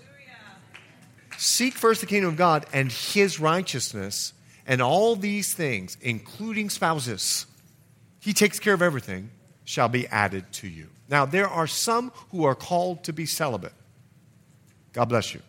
[1.38, 4.34] Seek first the kingdom of God and his righteousness,
[4.66, 7.46] and all these things, including spouses,
[8.26, 9.30] he takes care of everything,
[9.66, 10.90] shall be added to you.
[11.08, 13.74] Now, there are some who are called to be celibate.
[14.94, 15.42] God bless you.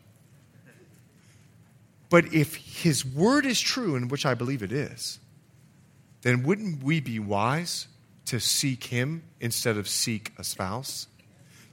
[2.11, 5.19] But if his word is true, and which I believe it is,
[6.21, 7.89] then wouldn't we be wise
[8.27, 11.07] to seek him instead of seek a spouse?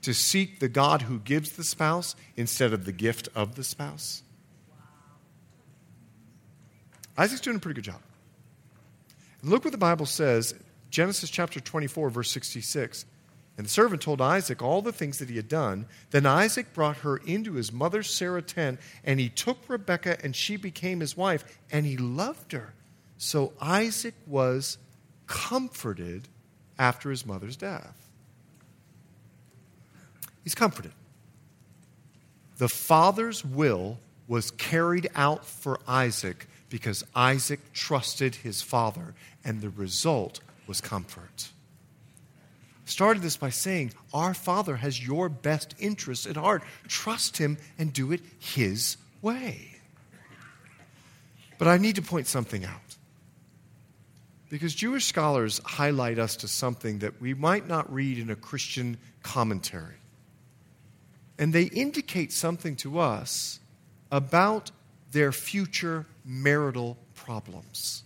[0.03, 4.23] To seek the God who gives the spouse instead of the gift of the spouse?
[7.17, 8.01] Isaac's doing a pretty good job.
[9.43, 10.55] Look what the Bible says
[10.93, 13.05] Genesis chapter 24, verse 66.
[13.57, 15.87] And the servant told Isaac all the things that he had done.
[16.11, 20.55] Then Isaac brought her into his mother Sarah's tent, and he took Rebekah, and she
[20.55, 22.75] became his wife, and he loved her.
[23.17, 24.77] So Isaac was
[25.25, 26.27] comforted
[26.77, 27.97] after his mother's death.
[30.43, 30.91] He's comforted.
[32.57, 39.71] The father's will was carried out for Isaac because Isaac trusted his father, and the
[39.71, 41.49] result was comfort
[42.85, 46.63] started this by saying, Our Father has your best interests at heart.
[46.87, 49.77] Trust Him and do it His way.
[51.57, 52.79] But I need to point something out.
[54.49, 58.97] Because Jewish scholars highlight us to something that we might not read in a Christian
[59.23, 59.95] commentary.
[61.39, 63.59] And they indicate something to us
[64.11, 64.69] about
[65.11, 68.03] their future marital problems.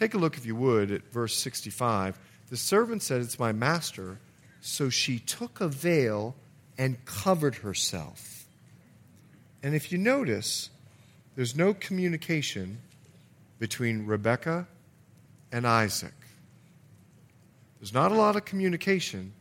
[0.00, 2.18] Take a look, if you would, at verse 65.
[2.48, 4.18] The servant said, It's my master.
[4.62, 6.34] So she took a veil
[6.78, 8.46] and covered herself.
[9.62, 10.70] And if you notice,
[11.36, 12.78] there's no communication
[13.58, 14.66] between Rebecca
[15.52, 16.14] and Isaac.
[17.78, 19.34] There's not a lot of communication,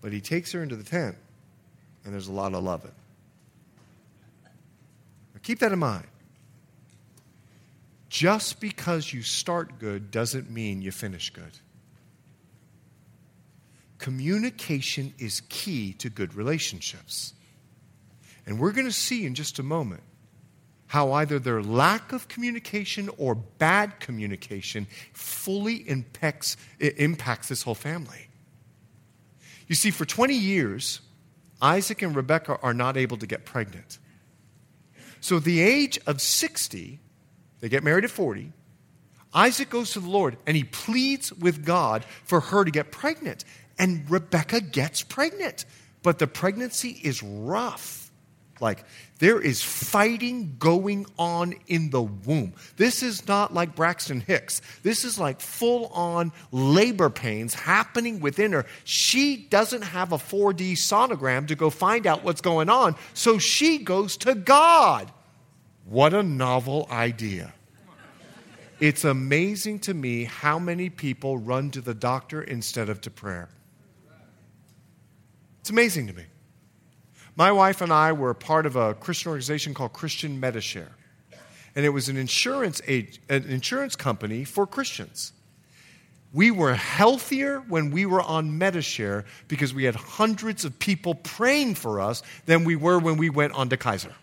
[0.00, 1.16] but he takes her into the tent,
[2.04, 2.92] and there's a lot of loving.
[5.42, 6.06] Keep that in mind.
[8.12, 11.58] Just because you start good doesn't mean you finish good.
[13.96, 17.32] Communication is key to good relationships.
[18.44, 20.02] And we're going to see in just a moment
[20.88, 28.28] how either their lack of communication or bad communication fully impacts, impacts this whole family.
[29.68, 31.00] You see, for 20 years,
[31.62, 33.98] Isaac and Rebekah are not able to get pregnant.
[35.22, 37.00] So, at the age of 60,
[37.62, 38.52] they get married at 40.
[39.32, 43.46] Isaac goes to the Lord and he pleads with God for her to get pregnant
[43.78, 45.64] and Rebecca gets pregnant.
[46.02, 48.10] But the pregnancy is rough.
[48.60, 48.84] Like,
[49.18, 52.54] there is fighting going on in the womb.
[52.76, 54.60] This is not like Braxton Hicks.
[54.82, 58.66] This is like full on labor pains happening within her.
[58.84, 63.78] She doesn't have a 4D sonogram to go find out what's going on, so she
[63.78, 65.10] goes to God.
[65.92, 67.52] What a novel idea.
[68.80, 73.50] It's amazing to me how many people run to the doctor instead of to prayer.
[75.60, 76.24] It's amazing to me.
[77.36, 80.92] My wife and I were part of a Christian organization called Christian Medishare.
[81.76, 85.34] And it was an insurance, an insurance company for Christians.
[86.32, 91.74] We were healthier when we were on Medishare because we had hundreds of people praying
[91.74, 94.14] for us than we were when we went on to Kaiser.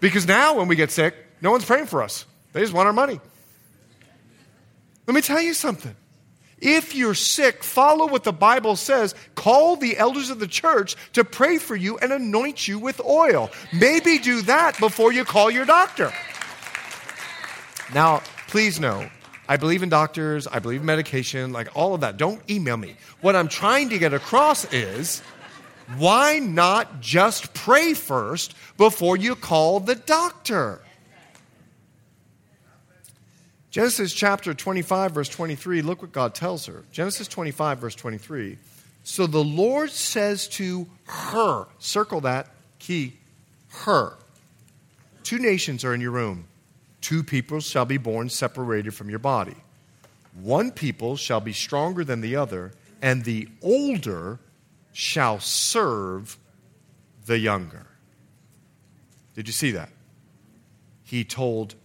[0.00, 2.24] Because now, when we get sick, no one's praying for us.
[2.52, 3.20] They just want our money.
[5.06, 5.94] Let me tell you something.
[6.60, 9.14] If you're sick, follow what the Bible says.
[9.34, 13.50] Call the elders of the church to pray for you and anoint you with oil.
[13.72, 16.12] Maybe do that before you call your doctor.
[17.94, 19.08] Now, please know,
[19.48, 22.16] I believe in doctors, I believe in medication, like all of that.
[22.16, 22.96] Don't email me.
[23.20, 25.22] What I'm trying to get across is
[25.96, 30.80] why not just pray first before you call the doctor?
[33.70, 36.84] Genesis chapter 25, verse 23, look what God tells her.
[36.90, 38.58] Genesis 25, verse 23.
[39.04, 43.14] So the Lord says to her, circle that key,
[43.68, 44.14] her.
[45.22, 46.44] Two nations are in your room.
[47.00, 49.56] Two people shall be born separated from your body.
[50.40, 54.38] One people shall be stronger than the other, and the older
[54.98, 56.36] shall serve
[57.24, 57.86] the younger.
[59.36, 59.90] Did you see that?
[61.04, 61.76] He told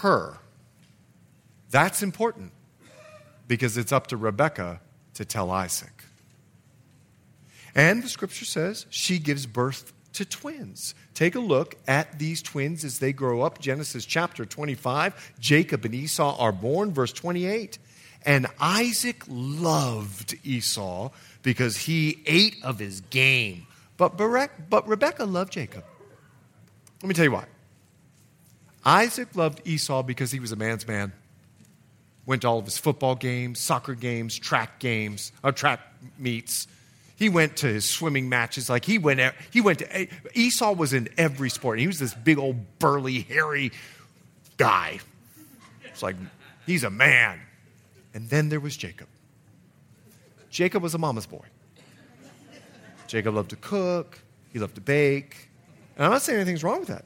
[0.00, 0.38] her.
[1.68, 2.52] That's important
[3.46, 4.80] because it's up to Rebecca
[5.12, 6.02] to tell Isaac.
[7.74, 10.94] And the scripture says she gives birth to twins.
[11.12, 13.58] Take a look at these twins as they grow up.
[13.58, 15.34] Genesis chapter 25.
[15.38, 17.76] Jacob and Esau are born, verse 28.
[18.24, 21.10] And Isaac loved Esau
[21.42, 23.66] because he ate of his game.
[23.96, 25.84] But, but Rebekah loved Jacob.
[27.02, 27.46] Let me tell you why.
[28.84, 31.12] Isaac loved Esau because he was a man's man.
[32.26, 35.80] Went to all of his football games, soccer games, track games, or uh, track
[36.18, 36.68] meets.
[37.16, 38.70] He went to his swimming matches.
[38.70, 39.20] Like he went,
[39.50, 41.78] he went to Esau was in every sport.
[41.78, 43.72] He was this big old burly, hairy
[44.56, 45.00] guy.
[45.84, 46.16] It's like
[46.66, 47.40] he's a man.
[48.14, 49.08] And then there was Jacob.
[50.50, 51.44] Jacob was a mama's boy.
[53.06, 54.18] Jacob loved to cook.
[54.52, 55.48] He loved to bake.
[55.96, 57.04] And I'm not saying anything's wrong with that.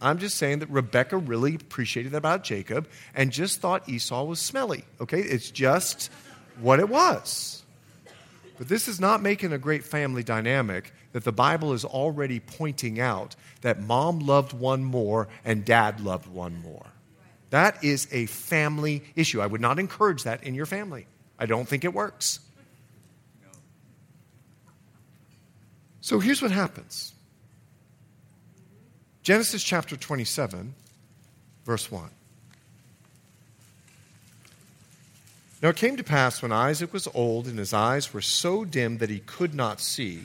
[0.00, 4.40] I'm just saying that Rebecca really appreciated that about Jacob and just thought Esau was
[4.40, 4.84] smelly.
[5.00, 5.20] Okay?
[5.20, 6.10] It's just
[6.60, 7.64] what it was.
[8.58, 13.00] But this is not making a great family dynamic that the Bible is already pointing
[13.00, 16.86] out that mom loved one more and dad loved one more.
[17.50, 19.40] That is a family issue.
[19.40, 21.06] I would not encourage that in your family.
[21.38, 22.40] I don't think it works.
[26.00, 27.12] So here's what happens
[29.22, 30.74] Genesis chapter 27,
[31.64, 32.08] verse 1.
[35.60, 38.98] Now it came to pass when Isaac was old and his eyes were so dim
[38.98, 40.20] that he could not see,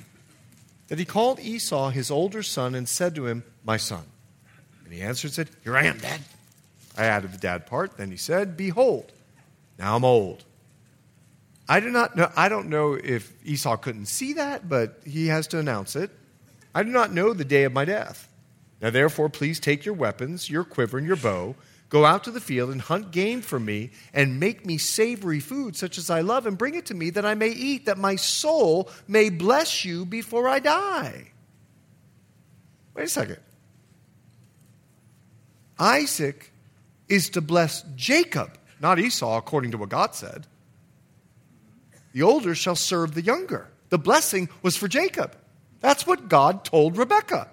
[0.88, 4.04] that he called Esau his older son and said to him, My son.
[4.86, 6.22] And he answered and said, Here I am, Dad.
[6.98, 7.98] I added the dad part.
[7.98, 9.12] Then he said, Behold,
[9.80, 10.46] now I'm old.
[11.68, 15.48] I do not know, I don't know if Esau couldn't see that, but he has
[15.48, 16.12] to announce it.
[16.76, 18.28] I do not know the day of my death.
[18.82, 21.56] Now therefore, please take your weapons, your quiver, and your bow
[21.94, 25.76] Go out to the field and hunt game for me and make me savory food
[25.76, 28.16] such as I love and bring it to me that I may eat, that my
[28.16, 31.30] soul may bless you before I die.
[32.96, 33.38] Wait a second.
[35.78, 36.52] Isaac
[37.10, 40.48] is to bless Jacob, not Esau, according to what God said.
[42.14, 43.68] The older shall serve the younger.
[43.90, 45.36] The blessing was for Jacob.
[45.80, 47.50] That's what God told Rebekah.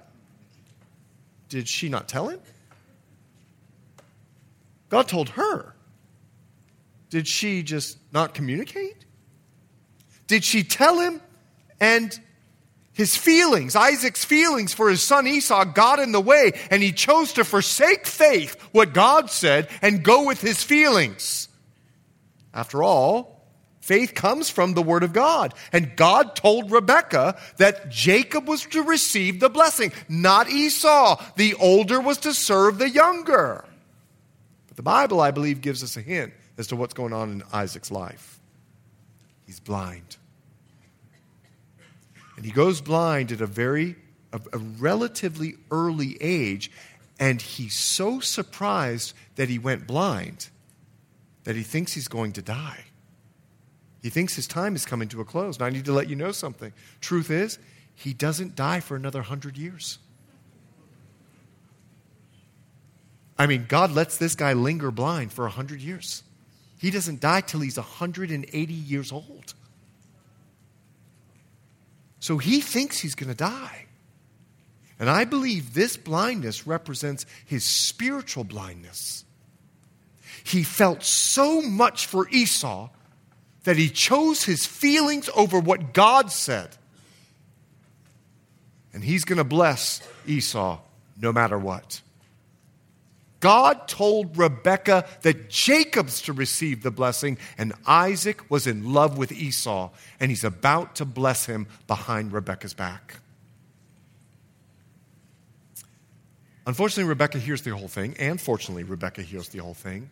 [1.49, 2.41] Did she not tell him?
[4.89, 5.75] God told her.
[7.11, 9.05] Did she just not communicate?
[10.29, 11.21] Did she tell him
[11.81, 12.19] and
[12.93, 17.33] his feelings, Isaac's feelings for his son Esau, got in the way, and he chose
[17.35, 21.49] to forsake faith, what God said, and go with his feelings?
[22.53, 23.47] After all,
[23.81, 25.55] faith comes from the Word of God.
[25.73, 31.23] And God told Rebekah that Jacob was to receive the blessing, not Esau.
[31.37, 33.65] The older was to serve the younger.
[34.67, 37.43] But the Bible, I believe, gives us a hint as to what's going on in
[37.53, 38.41] Isaac's life.
[39.47, 40.17] He's blind.
[42.41, 43.97] And he goes blind at a very,
[44.33, 46.71] a, a relatively early age,
[47.19, 50.49] and he's so surprised that he went blind
[51.45, 52.85] that he thinks he's going to die.
[54.03, 55.59] He thinks his time is coming to a close.
[55.59, 56.73] And I need to let you know something.
[57.03, 57.59] Truth is,
[57.95, 59.99] he doesn't die for another hundred years.
[63.39, 66.23] I mean, God lets this guy linger blind for a 100 years.
[66.79, 69.53] He doesn't die till he's 180 years old.
[72.21, 73.87] So he thinks he's going to die.
[74.99, 79.25] And I believe this blindness represents his spiritual blindness.
[80.45, 82.91] He felt so much for Esau
[83.65, 86.77] that he chose his feelings over what God said.
[88.93, 90.81] And he's going to bless Esau
[91.19, 92.03] no matter what.
[93.41, 99.33] God told Rebekah that Jacob's to receive the blessing, and Isaac was in love with
[99.33, 103.17] Esau, and he's about to bless him behind Rebekah's back.
[106.67, 110.11] Unfortunately, Rebekah hears the whole thing, and fortunately, Rebekah hears the whole thing.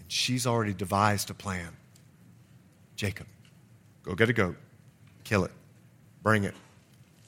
[0.00, 1.76] And She's already devised a plan.
[2.96, 3.26] Jacob,
[4.02, 4.56] go get a goat,
[5.24, 5.52] kill it,
[6.22, 6.54] bring it.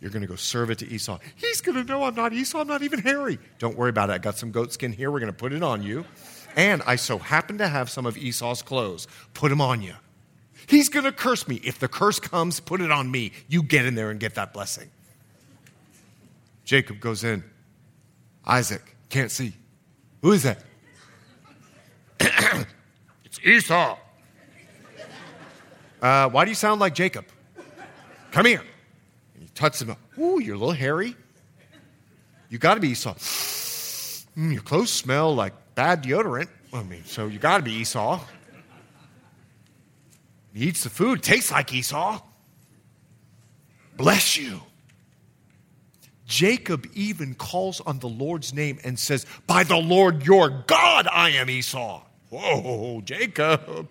[0.03, 1.21] You're going to go serve it to Esau.
[1.37, 2.59] He's going to know I'm not Esau.
[2.59, 3.39] I'm not even hairy.
[3.61, 4.15] Don't worry about it.
[4.15, 5.13] I got some goat skin here.
[5.13, 6.05] We're going to put it on you.
[6.57, 9.07] And I so happen to have some of Esau's clothes.
[9.33, 9.95] Put them on you.
[10.67, 11.61] He's going to curse me.
[11.63, 13.31] If the curse comes, put it on me.
[13.47, 14.91] You get in there and get that blessing.
[16.65, 17.45] Jacob goes in.
[18.45, 19.53] Isaac can't see.
[20.23, 20.65] Who is that?
[23.25, 23.97] it's Esau.
[26.01, 27.25] Uh, why do you sound like Jacob?
[28.33, 28.65] Come here.
[29.63, 29.95] Touches him.
[30.19, 31.15] Ooh, you're a little hairy.
[32.49, 33.15] You got to be Esau.
[34.37, 36.49] Mm, your clothes smell like bad deodorant.
[36.73, 38.19] I mean, so you got to be Esau.
[40.53, 42.21] He eats the food, tastes like Esau.
[43.97, 44.63] Bless you.
[46.27, 51.31] Jacob even calls on the Lord's name and says, By the Lord your God, I
[51.31, 52.03] am Esau.
[52.31, 53.89] Whoa, Jacob.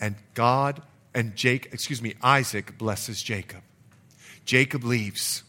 [0.00, 0.82] And God
[1.14, 3.62] and Jake, excuse me, Isaac blesses Jacob.
[4.44, 5.42] Jacob leaves.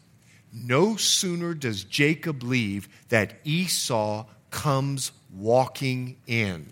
[0.54, 6.72] No sooner does Jacob leave that Esau comes walking in.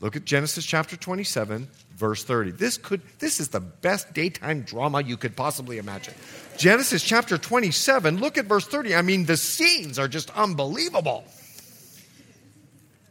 [0.00, 2.52] Look at Genesis chapter 27, verse 30.
[2.52, 6.14] This could this is the best daytime drama you could possibly imagine.
[6.56, 8.94] Genesis chapter 27, look at verse 30.
[8.94, 11.24] I mean, the scenes are just unbelievable.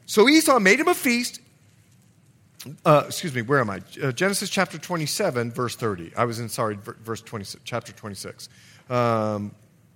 [0.05, 1.41] So Esau made him a feast.
[2.85, 3.81] Uh, excuse me, where am I?
[4.01, 6.13] Uh, Genesis chapter 27, verse 30.
[6.15, 8.49] I was in, sorry, verse 26, chapter 26.
[8.89, 9.53] Um,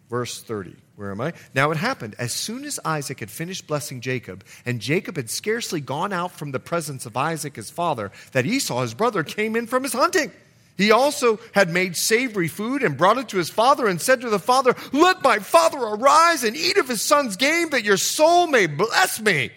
[0.09, 0.76] verse 30.
[0.95, 1.34] Where am I?
[1.55, 5.82] Now it happened as soon as Isaac had finished blessing Jacob, and Jacob had scarcely
[5.82, 9.66] gone out from the presence of Isaac his father, that Esau his brother came in
[9.66, 10.32] from his hunting.
[10.78, 14.30] He also had made savory food and brought it to his father and said to
[14.30, 18.47] the father, Let my father arise and eat of his son's game, that your soul
[18.47, 19.51] may bless me.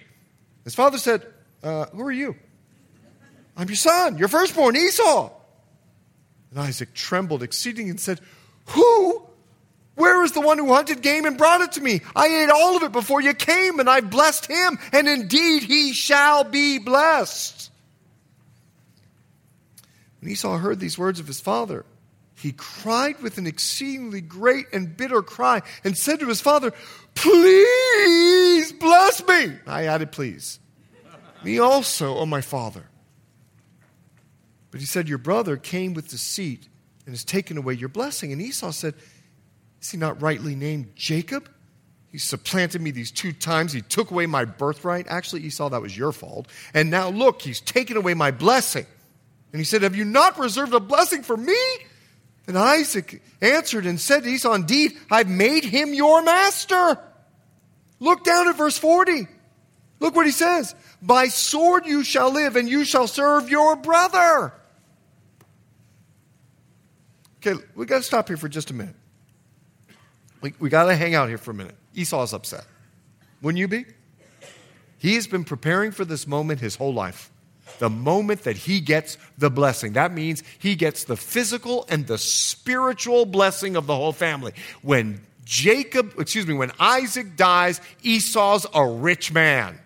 [0.65, 1.27] His father said,
[1.63, 2.37] uh, Who are you?
[3.57, 5.31] I'm your son, your firstborn, Esau.
[6.51, 8.21] And Isaac trembled exceedingly and said,
[8.69, 9.25] Who
[9.95, 12.01] where is the one who hunted game and brought it to me?
[12.17, 15.93] I ate all of it before you came, and I blessed him, and indeed he
[15.93, 17.71] shall be blessed.
[20.21, 21.85] When Esau heard these words of his father,
[22.35, 26.73] he cried with an exceedingly great and bitter cry and said to his father,
[27.15, 29.55] Please bless me.
[29.67, 30.59] I added, Please.
[31.45, 32.87] Me also, O my father.
[34.75, 36.67] But he said, Your brother came with deceit
[37.07, 38.33] and has taken away your blessing.
[38.33, 38.95] And Esau said,
[39.81, 41.49] is he not rightly named Jacob?
[42.11, 43.73] He supplanted me these two times.
[43.73, 45.07] He took away my birthright.
[45.09, 46.49] Actually, Esau, that was your fault.
[46.75, 48.85] And now look, he's taken away my blessing.
[49.53, 51.57] And he said, Have you not reserved a blessing for me?
[52.49, 56.99] And Isaac answered and said to Esau, Indeed, I've made him your master.
[58.01, 59.29] Look down at verse 40.
[60.01, 64.53] Look what he says By sword you shall live, and you shall serve your brother.
[67.47, 68.95] Okay, we got to stop here for just a minute.
[70.41, 71.75] We, we got to hang out here for a minute.
[71.95, 72.65] Esau's upset.
[73.43, 73.85] Wouldn't you be?
[74.99, 77.31] He has been preparing for this moment his whole life.
[77.81, 79.93] The moment that he gets the blessing.
[79.93, 84.55] That means he gets the physical and the spiritual blessing of the whole family.
[84.81, 89.79] When Jacob, excuse me, when Isaac dies, Esau's a rich man.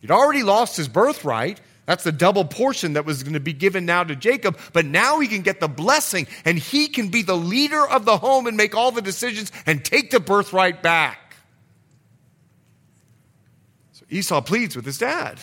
[0.00, 3.84] He'd already lost his birthright, that's the double portion that was going to be given
[3.84, 4.58] now to Jacob.
[4.72, 8.16] But now he can get the blessing and he can be the leader of the
[8.16, 11.36] home and make all the decisions and take the birthright back.
[13.92, 15.40] So Esau pleads with his dad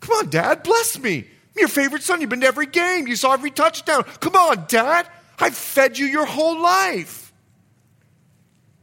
[0.00, 1.18] Come on, dad, bless me.
[1.18, 2.20] I'm your favorite son.
[2.20, 4.02] You've been to every game, you saw every touchdown.
[4.20, 5.08] Come on, dad.
[5.38, 7.32] I've fed you your whole life.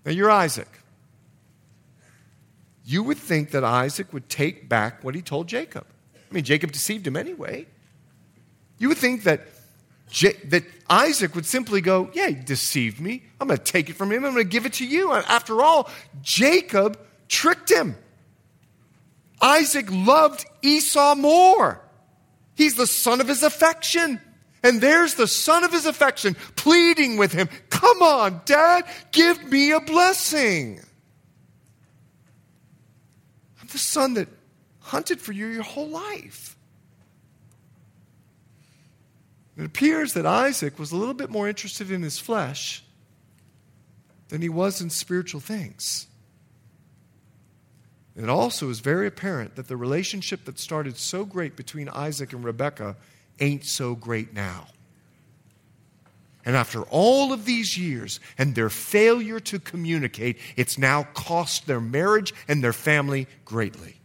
[0.06, 0.68] Now you're Isaac.
[2.84, 5.86] You would think that Isaac would take back what he told Jacob.
[6.30, 7.66] I mean, Jacob deceived him anyway.
[8.78, 9.42] You would think that,
[10.10, 13.24] J- that Isaac would simply go, Yeah, he deceived me.
[13.40, 14.26] I'm going to take it from him.
[14.26, 15.12] I'm going to give it to you.
[15.14, 15.90] After all,
[16.22, 17.96] Jacob tricked him.
[19.42, 21.82] Isaac loved Esau more.
[22.56, 24.20] He's the son of his affection.
[24.64, 29.72] And there's the son of his affection pleading with him, Come on, dad, give me
[29.72, 30.82] a blessing.
[33.62, 34.28] I'm the son that
[34.90, 36.58] hunted for you your whole life.
[39.58, 42.84] It appears that Isaac was a little bit more interested in his flesh
[44.30, 46.08] than he was in spiritual things.
[48.16, 52.44] It also is very apparent that the relationship that started so great between Isaac and
[52.44, 52.96] Rebekah
[53.40, 54.68] ain't so great now.
[56.46, 61.82] And after all of these years and their failure to communicate, it's now cost their
[61.82, 63.99] marriage and their family greatly.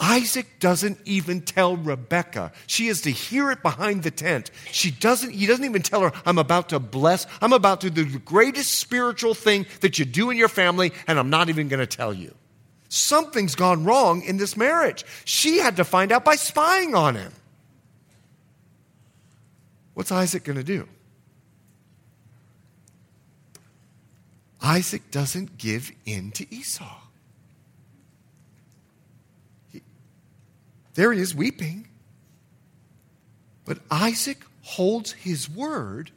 [0.00, 2.52] Isaac doesn't even tell Rebecca.
[2.66, 4.50] She is to hear it behind the tent.
[4.72, 8.04] She doesn't, he doesn't even tell her, I'm about to bless, I'm about to do
[8.04, 11.80] the greatest spiritual thing that you do in your family, and I'm not even going
[11.80, 12.34] to tell you.
[12.88, 15.04] Something's gone wrong in this marriage.
[15.26, 17.32] She had to find out by spying on him.
[19.92, 20.88] What's Isaac going to do?
[24.62, 27.09] Isaac doesn't give in to Esau.
[31.00, 31.88] There he is weeping.
[33.64, 36.10] But Isaac holds his word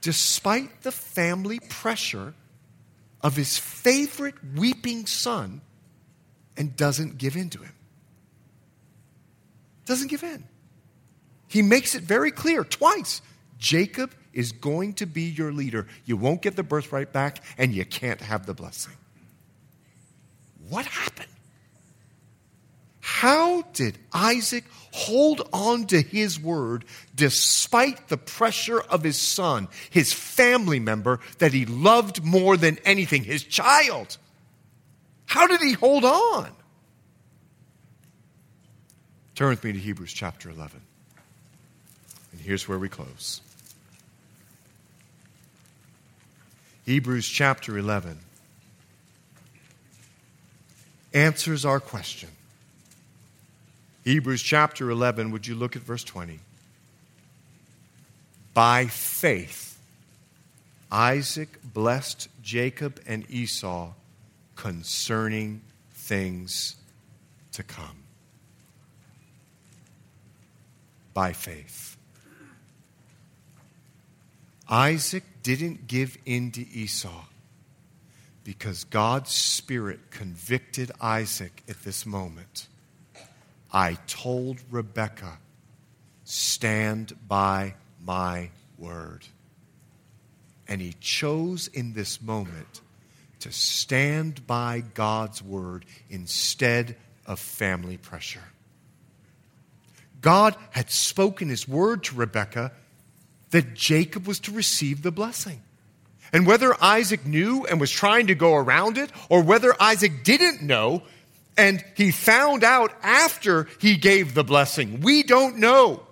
[0.00, 2.32] despite the family pressure
[3.20, 5.60] of his favorite weeping son
[6.56, 7.74] and doesn't give in to him.
[9.84, 10.44] Doesn't give in.
[11.46, 13.20] He makes it very clear twice
[13.58, 15.86] Jacob is going to be your leader.
[16.06, 18.94] You won't get the birthright back, and you can't have the blessing.
[20.66, 21.28] What happened?
[23.06, 26.84] How did Isaac hold on to his word
[27.14, 33.22] despite the pressure of his son, his family member that he loved more than anything,
[33.22, 34.18] his child?
[35.26, 36.50] How did he hold on?
[39.36, 40.80] Turn with me to Hebrews chapter 11.
[42.32, 43.40] And here's where we close.
[46.86, 48.18] Hebrews chapter 11
[51.14, 52.30] answers our question
[54.06, 56.38] Hebrews chapter 11, would you look at verse 20?
[58.54, 59.80] By faith,
[60.92, 63.94] Isaac blessed Jacob and Esau
[64.54, 65.60] concerning
[65.92, 66.76] things
[67.50, 68.04] to come.
[71.12, 71.96] By faith.
[74.68, 77.24] Isaac didn't give in to Esau
[78.44, 82.68] because God's Spirit convicted Isaac at this moment
[83.76, 85.36] I told Rebekah,
[86.24, 88.48] stand by my
[88.78, 89.26] word.
[90.66, 92.80] And he chose in this moment
[93.40, 96.96] to stand by God's word instead
[97.26, 98.44] of family pressure.
[100.22, 102.72] God had spoken his word to Rebekah
[103.50, 105.60] that Jacob was to receive the blessing.
[106.32, 110.62] And whether Isaac knew and was trying to go around it, or whether Isaac didn't
[110.62, 111.02] know
[111.56, 115.00] and he found out after he gave the blessing.
[115.00, 116.02] We don't know.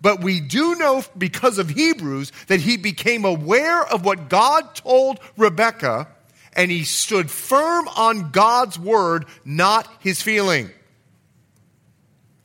[0.00, 5.18] But we do know because of Hebrews that he became aware of what God told
[5.36, 6.08] Rebekah
[6.52, 10.70] and he stood firm on God's word, not his feeling.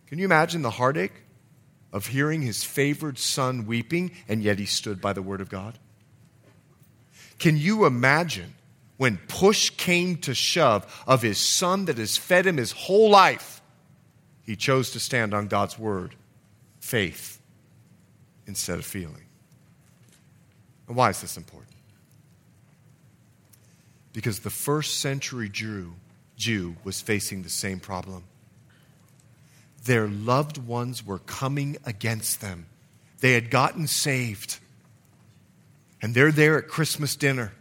[0.08, 1.14] Can you imagine the heartache
[1.92, 5.78] of hearing his favored son weeping and yet he stood by the word of God?
[7.40, 8.54] Can you imagine
[8.98, 13.62] when push came to shove of his son that has fed him his whole life,
[14.44, 16.16] he chose to stand on God's word,
[16.80, 17.42] faith,
[18.46, 19.26] instead of feeling.
[20.88, 21.72] And why is this important?
[24.12, 25.94] Because the first century Jew,
[26.38, 28.24] Jew was facing the same problem.
[29.86, 32.68] Their loved ones were coming against them.
[33.22, 34.60] They had gotten saved.
[36.02, 37.54] And they're there at Christmas dinner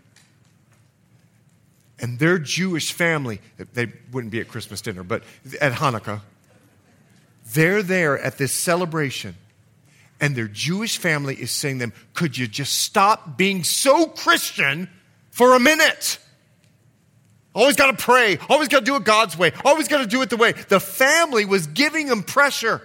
[2.03, 3.41] and their Jewish family,
[3.75, 5.23] they wouldn't be at Christmas dinner, but
[5.61, 6.21] at Hanukkah,
[7.55, 9.37] they're there at this celebration,
[10.21, 14.91] and their Jewish family is saying to them, Could you just stop being so Christian
[15.31, 16.19] for a minute?
[17.55, 18.39] Always got to pray.
[18.49, 19.53] Always got to do it God's way.
[19.65, 20.53] Always got to do it the way.
[20.53, 22.81] The family was giving them pressure.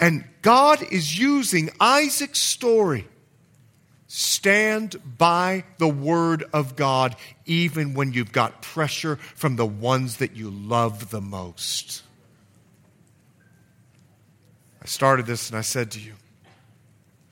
[0.00, 3.06] And God is using Isaac's story
[4.10, 10.34] Stand by the word of God even when you've got pressure from the ones that
[10.34, 12.02] you love the most.
[14.82, 16.14] I started this and I said to you,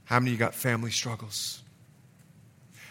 [0.05, 1.63] how many of you got family struggles?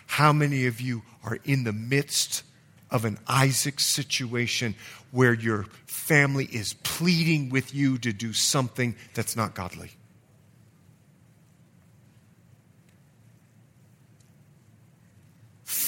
[0.08, 2.44] How many of you are in the midst
[2.90, 4.74] of an Isaac situation
[5.12, 9.92] where your family is pleading with you to do something that's not godly?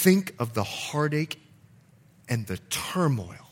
[0.07, 1.37] Think of the heartache
[2.29, 3.49] and the turmoil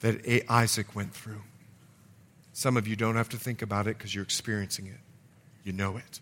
[0.00, 1.42] that Isaac went through.
[2.54, 5.00] Some of you don't have to think about it because you're experiencing it.
[5.64, 6.20] You know it.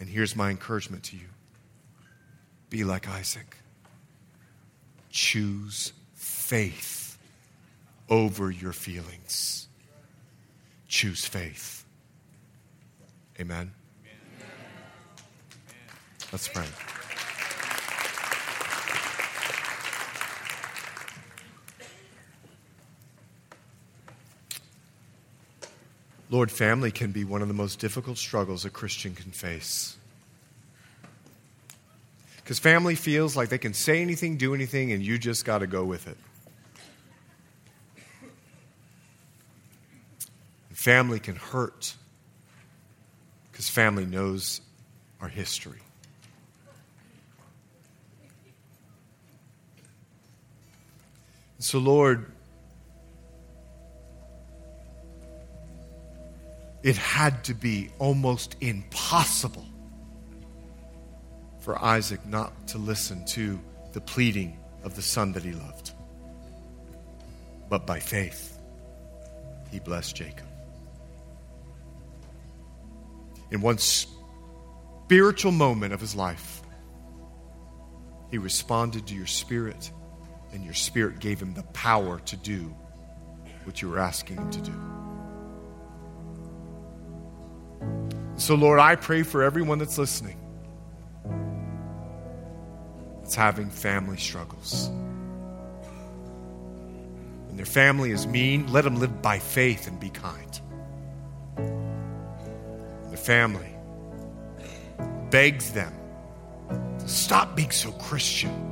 [0.00, 1.28] And here's my encouragement to you
[2.70, 3.58] be like Isaac.
[5.10, 7.18] Choose faith
[8.08, 9.68] over your feelings.
[10.88, 11.84] Choose faith.
[13.38, 13.70] Amen.
[16.32, 16.64] Let's pray.
[26.30, 29.98] Lord, family can be one of the most difficult struggles a Christian can face.
[32.36, 35.66] Because family feels like they can say anything, do anything, and you just got to
[35.66, 36.16] go with it.
[40.70, 41.94] And family can hurt
[43.50, 44.62] because family knows
[45.20, 45.82] our history.
[51.62, 52.26] So, Lord,
[56.82, 59.64] it had to be almost impossible
[61.60, 63.60] for Isaac not to listen to
[63.92, 65.92] the pleading of the son that he loved.
[67.70, 68.58] But by faith,
[69.70, 70.48] he blessed Jacob.
[73.52, 76.60] In one spiritual moment of his life,
[78.32, 79.92] he responded to your spirit,
[80.52, 82.74] and your spirit gave him the power to do
[83.64, 84.74] what you were asking him to do.
[88.36, 90.38] So, Lord, I pray for everyone that's listening
[93.22, 94.88] that's having family struggles.
[97.48, 100.60] And their family is mean, let them live by faith and be kind.
[103.08, 103.74] Their family
[105.30, 105.92] begs them
[106.98, 108.71] to stop being so Christian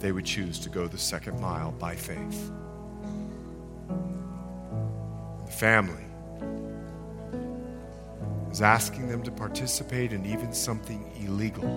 [0.00, 2.50] they would choose to go the second mile by faith.
[5.46, 6.04] The family
[8.50, 11.68] is asking them to participate in even something illegal.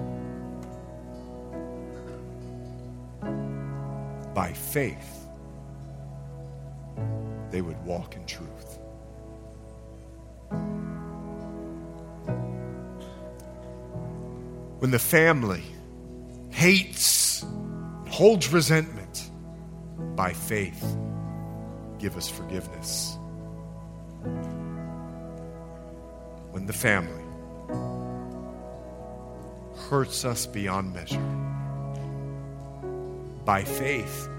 [4.34, 5.28] By faith,
[7.50, 8.80] they would walk in truth.
[14.80, 15.64] When the family
[16.50, 17.21] hates,
[18.22, 19.32] holds resentment,
[20.16, 20.96] by faith,
[21.98, 23.18] give us forgiveness.
[26.52, 27.24] when the family
[29.90, 31.20] hurts us beyond measure.
[33.44, 34.30] By faith,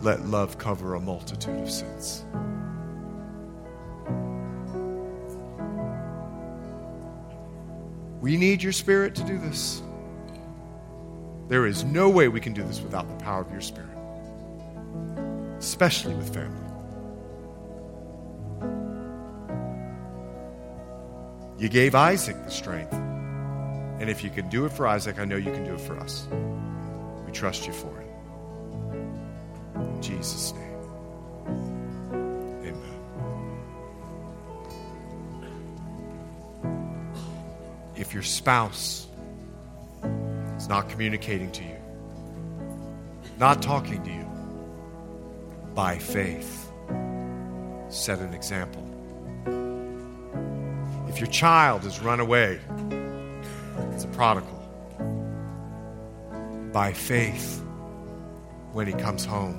[0.00, 2.24] let love cover a multitude of sins.
[8.20, 9.80] We need your spirit to do this.
[11.48, 13.88] There is no way we can do this without the power of your spirit,
[15.58, 16.68] especially with family.
[21.58, 22.92] You gave Isaac the strength.
[22.92, 25.98] And if you can do it for Isaac, I know you can do it for
[25.98, 26.28] us.
[27.26, 28.06] We trust you for it.
[29.74, 30.62] In Jesus' name.
[32.62, 33.00] Amen.
[37.96, 39.07] If your spouse
[40.68, 41.76] not communicating to you,
[43.38, 44.26] not talking to you,
[45.74, 46.70] by faith,
[47.88, 48.88] set an example
[51.18, 52.60] if your child has run away,
[53.92, 54.54] it's a prodigal.
[56.72, 57.60] By faith,
[58.72, 59.56] when he comes home,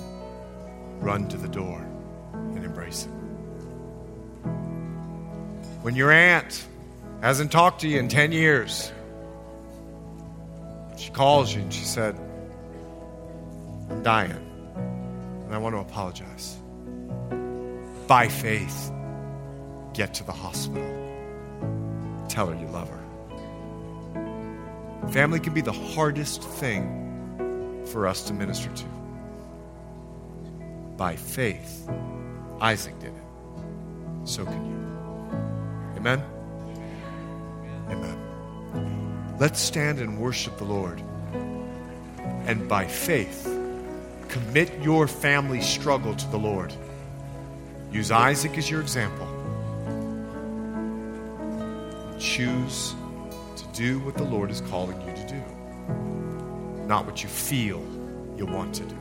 [1.00, 1.86] run to the door
[2.32, 3.12] and embrace him.
[5.82, 6.66] When your aunt
[7.20, 8.90] hasn't talked to you in 10 years,
[11.00, 12.14] she calls you and she said,
[13.90, 16.56] I'm dying and I want to apologize.
[18.06, 18.92] By faith,
[19.94, 21.00] get to the hospital
[22.30, 22.96] tell her you love her.
[25.10, 28.84] Family can be the hardest thing for us to minister to.
[30.96, 31.90] By faith,
[32.60, 33.24] Isaac did it.
[34.24, 34.76] So can you.
[35.96, 36.22] Amen?
[39.40, 41.02] Let's stand and worship the Lord.
[42.46, 43.44] And by faith,
[44.28, 46.72] commit your family struggle to the Lord.
[47.90, 49.26] Use Isaac as your example
[52.20, 52.94] choose
[53.56, 55.42] to do what the Lord is calling you to do,
[56.86, 57.82] not what you feel
[58.36, 58.96] you want to do.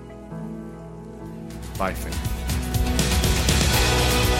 [1.77, 2.15] By faith.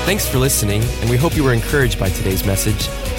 [0.06, 2.88] Thanks for listening, and we hope you were encouraged by today's message.